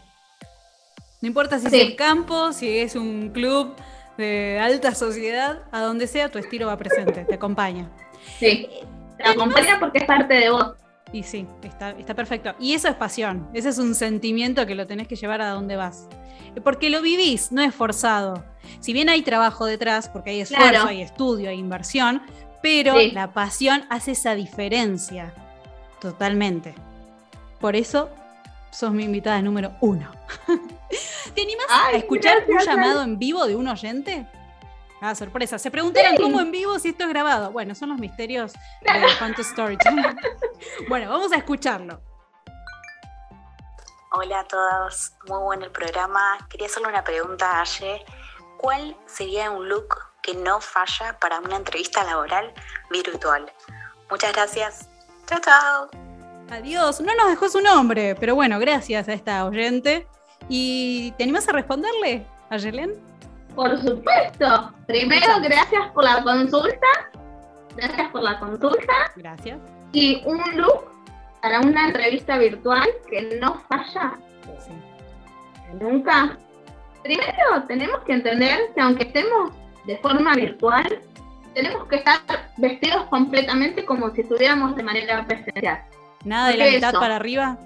No 1.23 1.29
importa 1.29 1.59
si 1.59 1.69
Sí. 1.69 1.81
es 1.81 1.89
el 1.91 1.97
campo, 1.97 2.53
si 2.53 2.79
es 2.79 2.97
un 2.97 3.31
club 3.31 3.75
de 4.21 4.61
alta 4.61 4.95
sociedad, 4.95 5.63
a 5.73 5.81
donde 5.81 6.07
sea 6.07 6.29
tu 6.29 6.39
estilo 6.39 6.67
va 6.69 6.77
presente, 6.77 7.25
te 7.25 7.35
acompaña. 7.35 7.91
Sí, 8.39 8.69
te 9.17 9.29
acompaña 9.29 9.79
porque 9.81 9.99
es 9.99 10.05
parte 10.05 10.35
de 10.35 10.51
vos. 10.51 10.75
Y 11.13 11.25
sí, 11.25 11.45
está, 11.65 11.91
está 11.91 12.15
perfecto. 12.15 12.55
Y 12.61 12.75
eso 12.75 12.87
es 12.87 12.95
pasión, 12.95 13.49
ese 13.53 13.71
es 13.71 13.79
un 13.79 13.97
sentimiento 13.97 14.65
que 14.67 14.77
lo 14.77 14.87
tenés 14.87 15.09
que 15.09 15.17
llevar 15.17 15.41
a 15.43 15.49
donde 15.51 15.75
vas. 15.75 16.09
Porque 16.63 16.89
lo 16.91 17.03
vivís, 17.03 17.51
no 17.51 17.63
es 17.63 17.75
forzado. 17.75 18.45
Si 18.81 18.93
bien 18.93 19.09
hay 19.09 19.23
trabajo 19.23 19.67
detrás, 19.67 20.09
porque 20.09 20.31
hay 20.31 20.41
esfuerzo, 20.43 20.69
Claro. 20.71 20.89
hay 20.89 21.03
estudio, 21.03 21.51
hay 21.51 21.59
inversión, 21.59 22.23
pero 22.63 22.95
Sí. 22.97 23.11
la 23.11 23.33
pasión 23.33 23.85
hace 23.91 24.13
esa 24.13 24.35
diferencia. 24.37 25.33
Totalmente. 26.01 26.75
Por 27.61 27.75
eso 27.77 28.09
sos 28.71 28.93
mi 28.93 29.05
invitada 29.05 29.43
número 29.43 29.73
uno. 29.81 30.11
¿Te 31.35 31.43
animás 31.43 31.67
Ay, 31.69 31.95
a 31.95 31.99
escuchar 31.99 32.45
gracias, 32.47 32.67
un 32.67 32.73
llamado 32.83 33.03
en 33.03 33.19
vivo 33.19 33.47
de 33.47 33.57
un 33.57 33.69
oyente? 33.69 34.27
Ah, 35.01 35.15
sorpresa. 35.15 35.59
Se 35.59 35.71
preguntarán 35.71 36.17
Sí. 36.17 36.23
cómo 36.23 36.41
en 36.41 36.51
vivo 36.51 36.79
si 36.79 36.89
esto 36.91 37.05
es 37.05 37.09
grabado. 37.09 37.53
Bueno, 37.53 37.75
son 37.75 37.89
los 37.89 37.99
misterios 37.99 38.53
de 38.83 38.91
Quantum 39.19 39.45
Storage. 39.45 39.79
bueno, 40.89 41.11
vamos 41.11 41.33
a 41.33 41.37
escucharlo. 41.37 42.01
Hola 44.13 44.41
a 44.41 44.45
todos, 44.45 45.13
muy 45.29 45.39
bueno 45.39 45.65
el 45.67 45.71
programa. 45.71 46.37
Quería 46.51 46.67
hacerle 46.67 46.89
una 46.89 47.05
pregunta 47.05 47.59
a 47.59 47.61
Aye. 47.63 48.05
¿Cuál 48.59 48.97
sería 49.07 49.51
un 49.51 49.69
look 49.69 49.97
que 50.21 50.35
no 50.35 50.61
falla 50.61 51.17
para 51.21 51.39
una 51.39 51.57
entrevista 51.57 52.03
laboral 52.05 52.53
virtual? 52.91 53.51
Muchas 54.11 54.33
gracias. 54.33 54.89
Chao, 55.27 55.39
chao. 55.41 55.91
Adiós. 56.51 57.01
No 57.01 57.15
nos 57.15 57.29
dejó 57.29 57.49
su 57.49 57.61
nombre, 57.61 58.17
pero 58.19 58.35
bueno, 58.35 58.59
gracias 58.59 59.09
a 59.09 59.13
esta 59.13 59.45
oyente. 59.47 60.09
¿Y 60.53 61.13
te 61.13 61.23
animás 61.23 61.49
a 61.49 61.53
responderle 61.53 62.27
a 62.51 62.57
Yelén? 62.57 62.95
Por 63.55 63.81
supuesto. 63.81 64.73
Primero, 64.89 65.27
gracias 65.41 65.91
por 65.95 66.03
la 66.03 66.23
consulta. 66.25 66.87
Gracias 67.77 68.11
por 68.11 68.23
la 68.23 68.39
consulta. 68.41 68.93
Gracias. 69.15 69.59
Y 69.93 70.23
un 70.27 70.43
look 70.57 70.87
para 71.41 71.61
una 71.61 71.87
entrevista 71.87 72.37
virtual 72.37 72.85
que 73.09 73.39
no 73.41 73.63
falla 73.69 74.15
Sí. 74.59 74.73
nunca. 75.81 76.37
Primero, 77.05 77.63
tenemos 77.69 78.01
que 78.01 78.13
entender 78.15 78.59
que 78.75 78.81
aunque 78.81 79.05
estemos 79.05 79.53
de 79.87 79.97
forma 79.99 80.35
virtual, 80.35 81.01
tenemos 81.55 81.87
que 81.89 81.97
estar 81.97 82.19
vestidos 82.57 83.05
completamente 83.05 83.85
como 83.85 84.11
si 84.11 84.23
estuviéramos 84.23 84.75
de 84.77 84.83
manera 84.83 85.25
presencial. 85.27 85.83
Nada 86.25 86.49
de 86.49 86.57
la 86.57 86.65
¿Por 86.65 86.71
qué 86.71 86.77
mitad 86.77 86.91
eso? 86.91 87.01
para 87.01 87.17
arriba. 87.17 87.57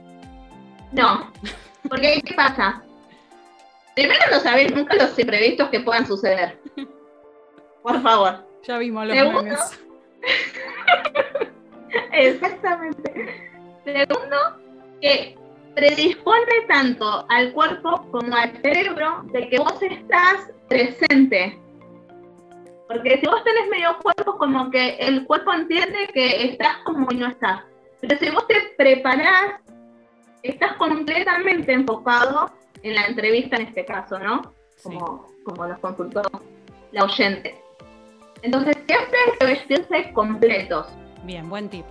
No, 0.92 1.33
porque 1.88 2.23
¿qué 2.25 2.35
pasa? 2.35 2.83
Primero 3.94 4.20
no 4.31 4.40
sabés 4.40 4.75
nunca 4.75 4.94
los 4.97 5.18
imprevistos 5.18 5.68
que 5.68 5.81
puedan 5.81 6.07
suceder. 6.07 6.59
Por 7.83 8.03
favor. 8.03 8.44
Ya 8.66 8.79
vimos 8.79 9.07
los 9.07 9.16
Segundo. 9.16 9.42
memes. 9.42 9.81
Exactamente. 12.12 13.53
Segundo, 13.85 14.37
que 15.01 15.37
predispone 15.75 16.62
tanto 16.68 17.27
al 17.29 17.53
cuerpo 17.53 18.09
como 18.11 18.35
al 18.35 18.51
cerebro 18.62 19.23
de 19.33 19.49
que 19.49 19.59
vos 19.59 19.81
estás 19.83 20.51
presente. 20.68 21.61
Porque 22.88 23.18
si 23.18 23.27
vos 23.27 23.42
tenés 23.44 23.68
medio 23.70 23.99
cuerpo, 23.99 24.38
como 24.38 24.70
que 24.70 24.97
el 24.97 25.27
cuerpo 25.27 25.53
entiende 25.53 26.09
que 26.12 26.47
estás 26.47 26.79
como 26.85 27.07
y 27.11 27.16
no 27.16 27.29
estás. 27.29 27.62
Pero 28.01 28.18
si 28.18 28.31
vos 28.31 28.47
te 28.47 28.57
preparás, 28.77 29.61
estás 30.44 30.74
completamente 30.76 31.72
enfocado 31.72 32.50
en 32.83 32.94
la 32.94 33.07
entrevista 33.07 33.57
en 33.57 33.62
este 33.68 33.85
caso, 33.85 34.18
¿no? 34.18 34.52
Sí. 34.76 34.90
Como, 34.90 35.26
como 35.44 35.66
nos 35.66 35.78
consultó 35.78 36.22
la 36.92 37.04
oyente. 37.04 37.59
Entonces 38.42 38.76
siempre 38.87 39.18
hay 39.26 39.38
que 39.38 39.46
vestirse 39.46 40.12
completos. 40.12 40.87
Bien, 41.24 41.48
buen 41.48 41.68
tip. 41.70 41.87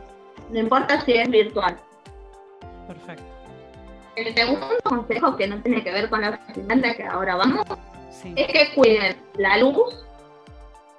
No 0.51 0.59
importa 0.59 1.01
si 1.01 1.13
es 1.13 1.29
virtual. 1.29 1.79
Perfecto. 2.87 3.23
El 4.15 4.35
segundo 4.35 4.67
consejo 4.83 5.35
que 5.35 5.47
no 5.47 5.59
tiene 5.63 5.83
que 5.83 5.91
ver 5.91 6.09
con 6.09 6.21
la 6.21 6.31
vestimenta 6.31 6.93
que 6.93 7.03
ahora 7.03 7.35
vamos 7.35 7.65
Sí. 8.11 8.31
es 8.37 8.45
que 8.47 8.75
cuiden 8.75 9.17
la 9.37 9.57
luz, 9.57 10.05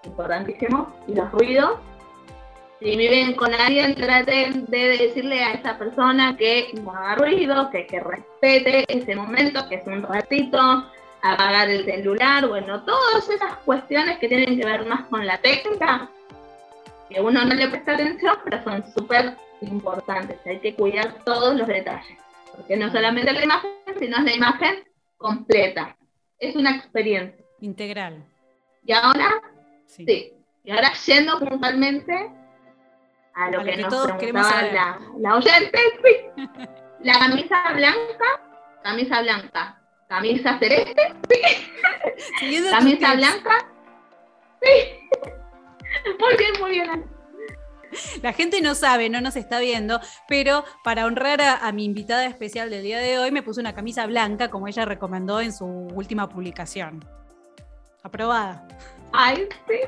importantísimo, 0.02 0.92
y 1.06 1.14
los 1.14 1.30
ruidos. 1.30 1.78
Si 2.84 2.98
viven 2.98 3.32
con 3.32 3.54
alguien, 3.54 3.94
traten 3.94 4.66
de 4.66 4.98
decirle 4.98 5.42
a 5.42 5.52
esa 5.54 5.78
persona 5.78 6.36
que 6.36 6.68
no 6.82 6.90
haga 6.92 7.14
ruido, 7.14 7.70
que, 7.70 7.86
que 7.86 7.98
respete 7.98 8.84
ese 8.88 9.16
momento, 9.16 9.66
que 9.70 9.76
es 9.76 9.86
un 9.86 10.02
ratito, 10.02 10.58
apagar 11.22 11.70
el 11.70 11.86
celular, 11.86 12.46
bueno, 12.46 12.84
todas 12.84 13.26
esas 13.30 13.56
cuestiones 13.64 14.18
que 14.18 14.28
tienen 14.28 14.60
que 14.60 14.66
ver 14.66 14.84
más 14.84 15.06
con 15.06 15.24
la 15.26 15.38
técnica, 15.38 16.10
que 17.08 17.22
uno 17.22 17.42
no 17.46 17.54
le 17.54 17.68
presta 17.68 17.94
atención, 17.94 18.36
pero 18.44 18.62
son 18.62 18.84
súper 18.92 19.34
importantes. 19.62 20.36
Hay 20.44 20.58
que 20.58 20.74
cuidar 20.74 21.24
todos 21.24 21.56
los 21.56 21.66
detalles, 21.66 22.18
porque 22.54 22.76
no 22.76 22.92
solamente 22.92 23.32
la 23.32 23.44
imagen, 23.44 23.70
sino 23.98 24.18
es 24.18 24.24
la 24.24 24.34
imagen 24.34 24.84
completa. 25.16 25.96
Es 26.38 26.54
una 26.54 26.76
experiencia. 26.76 27.42
Integral. 27.62 28.22
Y 28.84 28.92
ahora, 28.92 29.40
Sí. 29.86 30.04
sí, 30.06 30.32
y 30.64 30.70
ahora 30.70 30.92
yendo 31.06 31.38
puntualmente 31.38 32.43
a 33.34 33.50
lo 33.50 33.60
A 33.60 33.64
que, 33.64 33.70
que 33.72 33.82
nos 33.82 33.90
todos 33.90 34.12
queremos 34.12 34.46
saber. 34.46 34.72
la, 34.72 34.98
la 35.18 35.36
oyente, 35.36 35.78
sí. 36.02 36.42
La 37.00 37.18
camisa 37.18 37.62
blanca, 37.74 38.24
camisa 38.82 39.20
blanca, 39.20 39.82
camisa 40.08 40.58
celeste, 40.58 41.14
tus 42.40 42.70
camisa 42.70 43.14
blanca, 43.14 43.68
sí. 44.62 45.30
Muy 46.18 46.36
bien, 46.38 46.52
muy 46.60 46.70
bien. 46.70 47.04
La 48.22 48.32
gente 48.32 48.60
no 48.62 48.74
sabe, 48.74 49.08
no 49.10 49.20
nos 49.20 49.36
está 49.36 49.60
viendo, 49.60 50.00
pero 50.26 50.64
para 50.82 51.04
honrar 51.04 51.40
a, 51.42 51.56
a 51.56 51.72
mi 51.72 51.84
invitada 51.84 52.24
especial 52.26 52.70
del 52.70 52.82
día 52.82 52.98
de 52.98 53.18
hoy, 53.18 53.30
me 53.30 53.42
puse 53.42 53.60
una 53.60 53.74
camisa 53.74 54.06
blanca, 54.06 54.50
como 54.50 54.66
ella 54.66 54.84
recomendó 54.86 55.40
en 55.40 55.52
su 55.52 55.66
última 55.66 56.28
publicación. 56.28 57.04
Aprobada. 58.02 58.66
Ay, 59.16 59.48
sí, 59.68 59.78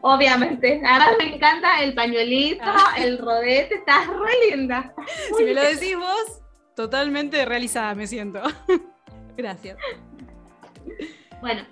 obviamente. 0.00 0.80
Ahora 0.86 1.08
me 1.18 1.34
encanta 1.34 1.82
el 1.82 1.92
pañuelito, 1.94 2.72
el 2.96 3.18
rodete, 3.18 3.74
estás 3.74 4.06
re 4.06 4.50
linda. 4.50 4.94
Si 5.36 5.42
me 5.42 5.54
lo 5.54 5.62
decís 5.62 5.96
vos, 5.96 6.42
totalmente 6.76 7.44
realizada 7.44 7.96
me 7.96 8.06
siento. 8.06 8.40
Gracias. 9.36 9.76
Bueno, 11.40 11.62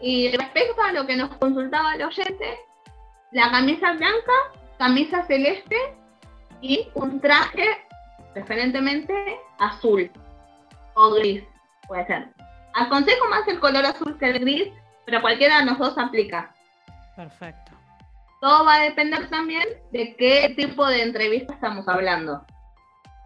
y 0.00 0.34
respecto 0.34 0.80
a 0.82 0.92
lo 0.92 1.06
que 1.06 1.16
nos 1.16 1.36
consultaba 1.36 1.94
el 1.94 2.02
oyente, 2.02 2.58
la 3.32 3.50
camisa 3.50 3.92
blanca, 3.92 4.32
camisa 4.78 5.26
celeste 5.26 5.76
y 6.62 6.88
un 6.94 7.20
traje 7.20 7.66
preferentemente 8.32 9.14
azul 9.58 10.10
o 10.94 11.10
gris, 11.10 11.44
puede 11.86 12.06
ser. 12.06 12.28
Aconsejo 12.74 13.28
más 13.28 13.46
el 13.48 13.60
color 13.60 13.84
azul 13.84 14.16
que 14.18 14.30
el 14.30 14.38
gris, 14.40 14.68
pero 15.08 15.22
cualquiera 15.22 15.60
de 15.60 15.64
los 15.64 15.78
dos 15.78 15.96
aplica. 15.96 16.54
Perfecto. 17.16 17.72
Todo 18.42 18.66
va 18.66 18.74
a 18.74 18.82
depender 18.82 19.30
también 19.30 19.66
de 19.90 20.14
qué 20.16 20.52
tipo 20.54 20.86
de 20.86 21.02
entrevista 21.02 21.54
estamos 21.54 21.88
hablando. 21.88 22.44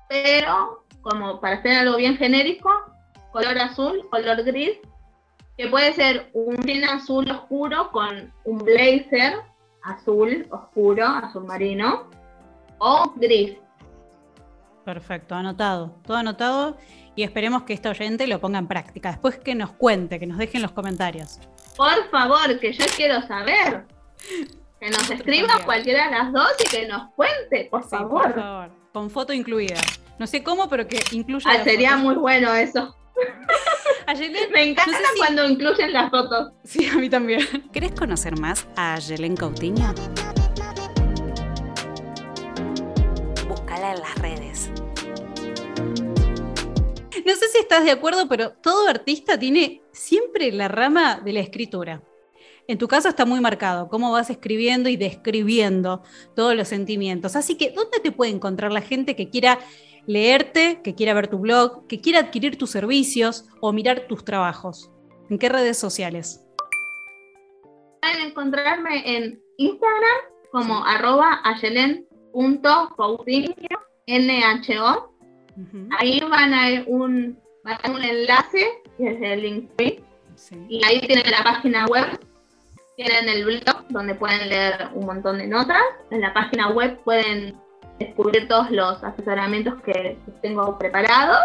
Pero, 0.09 0.85
como 1.01 1.41
para 1.41 1.57
hacer 1.57 1.73
algo 1.73 1.97
bien 1.97 2.17
genérico, 2.17 2.71
color 3.33 3.59
azul, 3.59 4.09
color 4.11 4.45
gris, 4.45 4.79
que 5.59 5.67
puede 5.67 5.93
ser 5.95 6.31
un 6.35 6.57
jean 6.59 6.85
azul 6.85 7.29
oscuro 7.29 7.91
con 7.91 8.33
un 8.45 8.59
blazer 8.59 9.41
azul 9.83 10.47
oscuro, 10.53 11.05
azul 11.05 11.45
marino, 11.47 12.09
o 12.79 13.13
gris. 13.17 13.57
Perfecto, 14.85 15.35
anotado. 15.35 15.97
Todo 16.07 16.17
anotado 16.17 16.77
y 17.17 17.25
esperemos 17.25 17.65
que 17.65 17.73
esta 17.73 17.91
oyente 17.91 18.29
lo 18.29 18.41
ponga 18.41 18.61
en 18.61 18.69
práctica. 18.69 19.11
Después 19.11 19.37
que 19.41 19.57
nos 19.57 19.73
cuente, 19.73 20.21
que 20.21 20.29
nos 20.29 20.39
deje 20.39 20.59
en 20.59 20.63
los 20.63 20.71
comentarios. 20.71 21.41
Por 21.77 22.11
favor, 22.11 22.59
que 22.61 22.73
yo 22.73 22.85
quiero 22.97 23.23
saber. 23.27 23.85
Que 24.81 24.91
nos 24.91 25.11
escriba 25.11 25.61
cualquiera 25.65 26.07
de 26.07 26.11
las 26.11 26.33
dos 26.33 26.51
y 26.65 26.69
que 26.69 26.87
nos 26.87 27.13
cuente, 27.15 27.69
por 27.71 27.83
Sí, 27.85 27.89
favor. 27.91 28.23
por 28.23 28.35
favor. 28.35 28.71
Con 28.93 29.11
foto 29.11 29.33
incluida. 29.33 29.81
No 30.19 30.27
sé 30.27 30.43
cómo, 30.43 30.69
pero 30.69 30.87
que 30.87 31.01
incluya. 31.13 31.47
Ah, 31.51 31.65
sería 31.65 31.97
muy 31.97 32.15
bueno 32.17 32.53
eso. 32.55 32.95
Ayelen, 34.07 34.51
Me 34.53 34.63
encanta 34.71 34.91
no 34.91 34.99
sé 34.99 35.13
si- 35.13 35.19
cuando 35.19 35.45
incluyen 35.49 35.93
las 35.93 36.11
fotos. 36.11 36.53
Sí, 36.65 36.87
a 36.89 36.95
mí 36.97 37.09
también. 37.09 37.41
¿Querés 37.73 37.93
conocer 37.93 38.39
más 38.39 38.67
a 38.77 38.95
Ayelen 38.95 39.37
Coutinho? 39.37 39.95
Búscala 43.49 43.93
en 43.95 44.01
las 44.01 44.15
redes. 44.19 44.71
No 47.25 47.37
sé 47.37 47.49
si 47.49 47.59
estás 47.59 47.85
de 47.85 47.91
acuerdo, 47.93 48.27
pero 48.29 48.51
todo 48.51 48.89
artista 48.89 49.39
tiene 49.39 49.82
siempre 49.93 50.53
la 50.53 50.69
rama 50.69 51.21
de 51.21 51.33
la 51.33 51.41
escritura. 51.41 52.03
En 52.69 52.79
tu 52.79 52.89
caso 52.89 53.09
está 53.09 53.25
muy 53.25 53.41
marcado, 53.41 53.89
cómo 53.89 54.13
vas 54.13 54.31
escribiendo 54.31 54.89
y 54.89 54.97
describiendo 54.97 56.03
todos 56.35 56.55
los 56.55 56.69
sentimientos. 56.69 57.37
Así 57.37 57.57
que, 57.57 57.71
¿dónde 57.71 58.01
te 58.01 58.13
puede 58.13 58.31
encontrar 58.31 58.73
la 58.73 58.81
gente 58.81 59.17
que 59.17 59.29
quiera 59.29 59.59
leerte, 60.07 60.81
que 60.83 60.95
quiera 60.95 61.15
ver 61.15 61.29
tu 61.29 61.39
blog, 61.39 61.87
que 61.87 62.01
quiera 62.01 62.21
adquirir 62.21 62.57
tus 62.57 62.71
servicios 62.71 63.47
o 63.61 63.73
mirar 63.73 64.07
tus 64.07 64.25
trabajos? 64.25 64.91
¿En 65.29 65.39
qué 65.39 65.49
redes 65.49 65.79
sociales? 65.79 66.45
Pueden 68.01 68.29
encontrarme 68.29 69.17
en 69.17 69.43
Instagram 69.57 70.19
como 70.53 70.85
arroba 70.85 71.41
nho. 74.07 75.15
Ahí 75.99 76.21
van 76.21 76.55
a 76.55 76.69
ver 76.69 76.85
un, 76.87 77.42
un 77.65 78.03
enlace 78.03 78.83
desde 78.99 79.33
el 79.33 79.43
link 79.43 79.71
y 80.69 80.85
ahí 80.85 81.01
tienen 81.01 81.31
la 81.31 81.45
página 81.45 81.87
web, 81.87 82.19
tienen 82.97 83.29
el 83.29 83.45
blog 83.45 83.87
donde 83.89 84.15
pueden 84.15 84.49
leer 84.49 84.89
un 84.95 85.07
montón 85.07 85.39
de 85.39 85.47
notas. 85.47 85.83
En 86.11 86.21
la 86.21 86.33
página 86.33 86.71
web 86.71 86.99
pueden 87.05 87.57
descubrir 87.99 88.49
todos 88.49 88.71
los 88.71 89.03
asesoramientos 89.05 89.81
que 89.83 90.19
tengo 90.41 90.79
preparados 90.79 91.39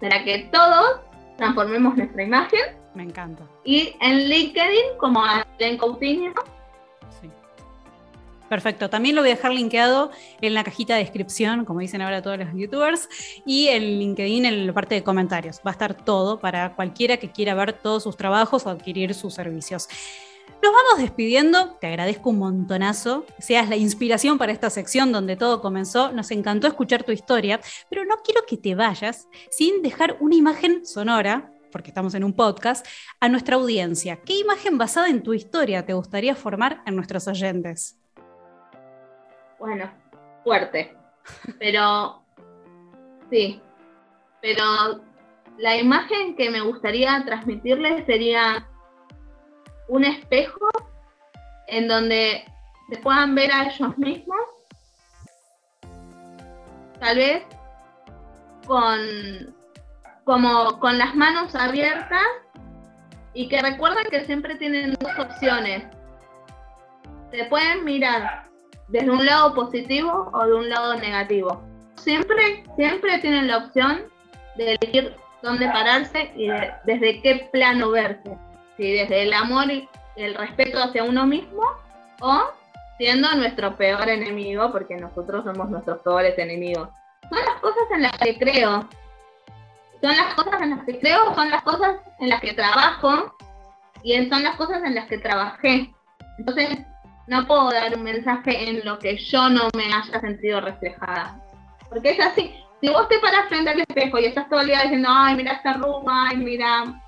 para 0.00 0.24
que 0.24 0.48
todos 0.52 1.00
transformemos 1.36 1.96
nuestra 1.96 2.22
imagen. 2.22 2.60
Me 2.94 3.04
encanta. 3.04 3.44
Y 3.64 3.94
en 4.00 4.28
LinkedIn 4.28 4.98
como 4.98 5.22
en 5.58 5.76
Coutinho. 5.76 6.32
Sí. 7.20 7.30
Perfecto, 8.50 8.90
también 8.90 9.14
lo 9.14 9.22
voy 9.22 9.30
a 9.30 9.36
dejar 9.36 9.52
linkeado 9.52 10.10
en 10.40 10.54
la 10.54 10.64
cajita 10.64 10.94
de 10.94 11.04
descripción, 11.04 11.64
como 11.64 11.78
dicen 11.78 12.02
ahora 12.02 12.20
todos 12.20 12.36
los 12.36 12.48
youtubers, 12.52 13.08
y 13.46 13.68
en 13.68 14.00
LinkedIn 14.00 14.44
en 14.44 14.66
la 14.66 14.72
parte 14.72 14.96
de 14.96 15.04
comentarios. 15.04 15.58
Va 15.64 15.70
a 15.70 15.74
estar 15.74 15.94
todo 15.94 16.40
para 16.40 16.74
cualquiera 16.74 17.18
que 17.18 17.30
quiera 17.30 17.54
ver 17.54 17.74
todos 17.74 18.02
sus 18.02 18.16
trabajos 18.16 18.66
o 18.66 18.70
adquirir 18.70 19.14
sus 19.14 19.34
servicios. 19.34 19.86
Nos 20.60 20.72
vamos 20.72 21.00
despidiendo, 21.00 21.76
te 21.80 21.86
agradezco 21.86 22.30
un 22.30 22.40
montonazo, 22.40 23.24
seas 23.38 23.68
la 23.68 23.76
inspiración 23.76 24.36
para 24.36 24.50
esta 24.50 24.68
sección 24.68 25.12
donde 25.12 25.36
todo 25.36 25.60
comenzó, 25.60 26.10
nos 26.10 26.32
encantó 26.32 26.66
escuchar 26.66 27.04
tu 27.04 27.12
historia, 27.12 27.60
pero 27.88 28.04
no 28.04 28.16
quiero 28.24 28.40
que 28.48 28.56
te 28.56 28.74
vayas 28.74 29.28
sin 29.48 29.80
dejar 29.80 30.16
una 30.18 30.34
imagen 30.34 30.84
sonora, 30.84 31.52
porque 31.70 31.90
estamos 31.90 32.14
en 32.14 32.24
un 32.24 32.32
podcast, 32.32 32.84
a 33.20 33.28
nuestra 33.28 33.54
audiencia. 33.54 34.16
¿Qué 34.16 34.36
imagen 34.40 34.76
basada 34.76 35.08
en 35.08 35.22
tu 35.22 35.34
historia 35.34 35.86
te 35.86 35.92
gustaría 35.92 36.34
formar 36.34 36.82
en 36.84 36.96
nuestros 36.96 37.28
oyentes? 37.28 37.99
Bueno, 39.60 39.90
fuerte, 40.42 40.96
pero 41.58 42.22
sí, 43.28 43.60
pero 44.40 44.64
la 45.58 45.76
imagen 45.76 46.34
que 46.34 46.50
me 46.50 46.62
gustaría 46.62 47.22
transmitirles 47.26 48.06
sería 48.06 48.66
un 49.88 50.04
espejo 50.04 50.66
en 51.66 51.88
donde 51.88 52.42
se 52.88 52.96
puedan 53.00 53.34
ver 53.34 53.52
a 53.52 53.64
ellos 53.64 53.98
mismos, 53.98 54.40
tal 56.98 57.18
vez 57.18 57.44
con, 58.66 58.98
como, 60.24 60.80
con 60.80 60.96
las 60.96 61.14
manos 61.14 61.54
abiertas 61.54 62.26
y 63.34 63.46
que 63.50 63.60
recuerden 63.60 64.06
que 64.10 64.24
siempre 64.24 64.54
tienen 64.54 64.94
dos 64.94 65.18
opciones. 65.18 65.84
Se 67.30 67.44
pueden 67.44 67.84
mirar 67.84 68.49
desde 68.90 69.10
un 69.10 69.24
lado 69.24 69.54
positivo 69.54 70.30
o 70.32 70.46
de 70.46 70.54
un 70.54 70.68
lado 70.68 70.94
negativo. 70.96 71.62
Siempre, 71.96 72.64
siempre 72.76 73.18
tienen 73.18 73.48
la 73.48 73.58
opción 73.58 74.02
de 74.56 74.76
elegir 74.80 75.16
dónde 75.42 75.66
pararse 75.66 76.32
y 76.36 76.48
desde 76.84 77.22
qué 77.22 77.48
plano 77.52 77.90
verse 77.90 78.36
desde 78.88 79.22
el 79.22 79.32
amor 79.32 79.70
y 79.70 79.88
el 80.16 80.34
respeto 80.34 80.82
hacia 80.82 81.04
uno 81.04 81.26
mismo 81.26 81.62
o 82.20 82.50
siendo 82.98 83.34
nuestro 83.34 83.76
peor 83.76 84.08
enemigo, 84.08 84.70
porque 84.72 84.96
nosotros 84.96 85.44
somos 85.44 85.70
nuestros 85.70 86.00
peores 86.00 86.38
enemigos. 86.38 86.88
Son 87.28 87.38
las 87.38 87.60
cosas 87.60 87.84
en 87.92 88.02
las 88.02 88.12
que 88.18 88.38
creo. 88.38 88.88
Son 90.02 90.16
las 90.16 90.34
cosas 90.34 90.60
en 90.62 90.70
las 90.70 90.84
que 90.84 90.98
creo, 90.98 91.34
son 91.34 91.50
las 91.50 91.62
cosas 91.62 91.96
en 92.20 92.28
las 92.30 92.40
que 92.40 92.54
trabajo 92.54 93.36
y 94.02 94.28
son 94.28 94.42
las 94.42 94.56
cosas 94.56 94.82
en 94.82 94.94
las 94.94 95.06
que 95.08 95.18
trabajé. 95.18 95.92
Entonces, 96.38 96.78
no 97.30 97.46
puedo 97.46 97.70
dar 97.70 97.96
un 97.96 98.02
mensaje 98.02 98.68
en 98.68 98.84
lo 98.84 98.98
que 98.98 99.16
yo 99.16 99.48
no 99.48 99.68
me 99.76 99.84
haya 99.84 100.20
sentido 100.20 100.60
reflejada. 100.60 101.40
Porque 101.88 102.10
es 102.10 102.20
así. 102.20 102.52
Si 102.80 102.88
vos 102.88 103.08
te 103.08 103.20
paras 103.20 103.48
frente 103.48 103.70
al 103.70 103.80
espejo 103.80 104.18
y 104.18 104.24
estás 104.24 104.48
todo 104.48 104.60
el 104.60 104.66
día 104.66 104.82
diciendo, 104.82 105.08
ay, 105.10 105.36
mira 105.36 105.52
esta 105.52 105.74
ruma, 105.74 106.28
ay, 106.28 106.38
mira 106.38 107.00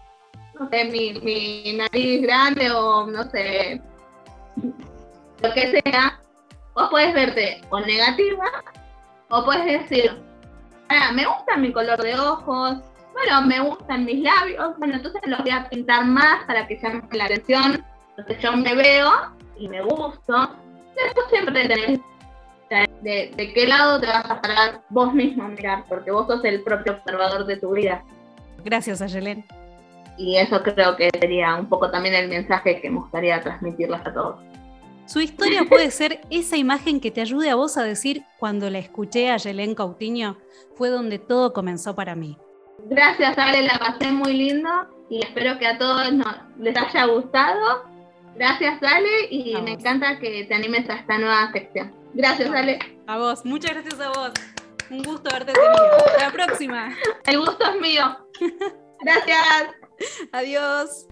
no 0.59 0.69
sé, 0.69 0.85
mi, 0.85 1.15
mi 1.21 1.73
nariz 1.73 2.23
grande 2.23 2.71
o 2.71 3.07
no 3.07 3.25
sé, 3.31 3.81
lo 5.43 5.53
que 5.55 5.83
sea, 5.83 6.21
vos 6.75 6.89
puedes 6.91 7.15
verte 7.15 7.63
o 7.71 7.81
negativa 7.81 8.63
o 9.31 9.45
puedes 9.45 9.65
decir, 9.65 10.23
ah, 10.89 11.11
me 11.13 11.25
gusta 11.27 11.57
mi 11.57 11.73
color 11.73 12.01
de 12.01 12.15
ojos, 12.19 12.77
bueno, 13.13 13.43
me 13.47 13.61
gustan 13.61 14.05
mis 14.05 14.23
labios, 14.23 14.79
bueno, 14.79 14.97
entonces 14.97 15.23
los 15.25 15.41
voy 15.41 15.51
a 15.51 15.69
pintar 15.69 16.05
más 16.05 16.45
para 16.45 16.67
que 16.69 16.79
llamen 16.81 17.09
la 17.13 17.25
atención, 17.25 17.85
entonces 18.11 18.43
yo 18.43 18.53
me 18.53 18.75
veo 18.75 19.11
y 19.63 19.69
me 19.69 19.83
gusto. 19.83 20.57
Después 20.97 21.27
siempre 21.31 21.69
tenés 21.69 22.01
de, 23.03 23.33
de, 23.37 23.53
qué 23.53 23.67
lado 23.67 24.01
te 24.01 24.07
vas 24.07 24.31
a 24.31 24.41
parar 24.41 24.83
vos 24.89 25.13
mismo 25.13 25.45
a 25.45 25.49
mirar, 25.49 25.85
porque 25.89 26.11
vos 26.11 26.27
sos 26.27 26.45
el 26.45 26.63
propio 26.63 26.93
observador 26.93 27.45
de 27.45 27.57
tu 27.57 27.73
vida. 27.73 28.03
Gracias, 28.65 29.03
Ayelen 29.03 29.45
y 30.17 30.37
eso 30.37 30.63
creo 30.63 30.97
que 30.97 31.11
sería 31.19 31.55
un 31.57 31.69
poco 31.69 31.91
también 31.91 32.15
el 32.15 32.29
mensaje 32.29 32.81
que 32.81 32.91
me 32.91 33.01
gustaría 33.01 33.41
transmitirles 33.41 34.01
a 34.05 34.13
todos. 34.13 34.37
Su 35.07 35.21
historia 35.21 35.65
puede 35.69 35.91
ser 35.91 36.21
esa 36.31 36.57
imagen 36.57 37.01
que 37.01 37.11
te 37.11 37.21
ayude 37.21 37.51
a 37.51 37.55
vos 37.55 37.77
a 37.77 37.83
decir, 37.83 38.23
cuando 38.39 38.71
la 38.71 38.79
escuché 38.79 39.31
a 39.31 39.37
Yelén 39.37 39.75
Cautiño, 39.75 40.39
fue 40.77 40.91
donde 40.91 41.19
todo 41.19 41.53
comenzó 41.53 41.95
para 41.95 42.15
mí. 42.15 42.39
Gracias, 42.89 43.37
Ale, 43.37 43.63
la 43.63 43.79
pasé 43.79 44.13
muy 44.13 44.33
lindo 44.33 44.69
y 45.11 45.21
espero 45.21 45.59
que 45.59 45.67
a 45.67 45.79
todos 45.79 46.07
les 46.59 46.77
haya 46.77 47.05
gustado. 47.07 47.85
Gracias, 48.35 48.83
Ale, 48.83 49.27
y 49.31 49.61
me 49.63 49.73
encanta 49.73 50.19
que 50.19 50.45
te 50.45 50.55
animes 50.55 50.89
a 50.89 50.95
esta 50.95 51.19
nueva 51.19 51.53
sección. 51.53 51.95
Gracias, 52.15 52.51
Ale. 52.51 52.79
A 53.07 53.19
vos, 53.19 53.45
muchas 53.45 53.73
gracias 53.73 54.01
a 54.01 54.09
vos. 54.09 54.33
Un 54.91 55.03
gusto 55.03 55.31
haberte 55.31 55.53
tenido. 55.53 56.07
Hasta 56.07 56.19
la 56.19 56.33
próxima. 56.33 56.97
El 57.27 57.39
gusto 57.39 57.65
es 57.65 57.81
mío. 57.81 58.19
Gracias. 59.01 59.75
Adiós. 60.33 61.07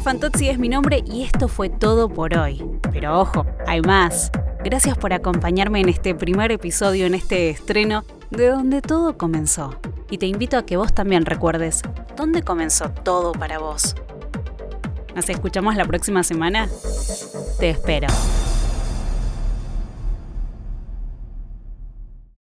Ale 0.00 0.04
Fantozzi 0.04 0.48
es 0.48 0.58
mi 0.58 0.70
nombre 0.70 1.04
y 1.04 1.24
esto 1.24 1.46
fue 1.46 1.68
todo 1.68 2.08
por 2.08 2.34
hoy. 2.34 2.64
Pero 2.90 3.20
ojo, 3.20 3.44
hay 3.66 3.82
más. 3.82 4.32
Gracias 4.64 4.96
por 4.96 5.12
acompañarme 5.12 5.78
en 5.82 5.90
este 5.90 6.14
primer 6.14 6.52
episodio, 6.52 7.04
en 7.04 7.12
este 7.12 7.50
estreno, 7.50 8.04
de 8.30 8.48
donde 8.48 8.80
todo 8.80 9.18
comenzó. 9.18 9.78
Y 10.08 10.16
te 10.16 10.24
invito 10.24 10.56
a 10.56 10.64
que 10.64 10.78
vos 10.78 10.94
también 10.94 11.26
recuerdes 11.26 11.82
dónde 12.16 12.42
comenzó 12.42 12.88
todo 12.88 13.32
para 13.32 13.58
vos. 13.58 13.94
¿Nos 15.14 15.28
escuchamos 15.28 15.76
la 15.76 15.84
próxima 15.84 16.22
semana? 16.22 16.66
Te 17.58 17.68
espero. 17.68 18.08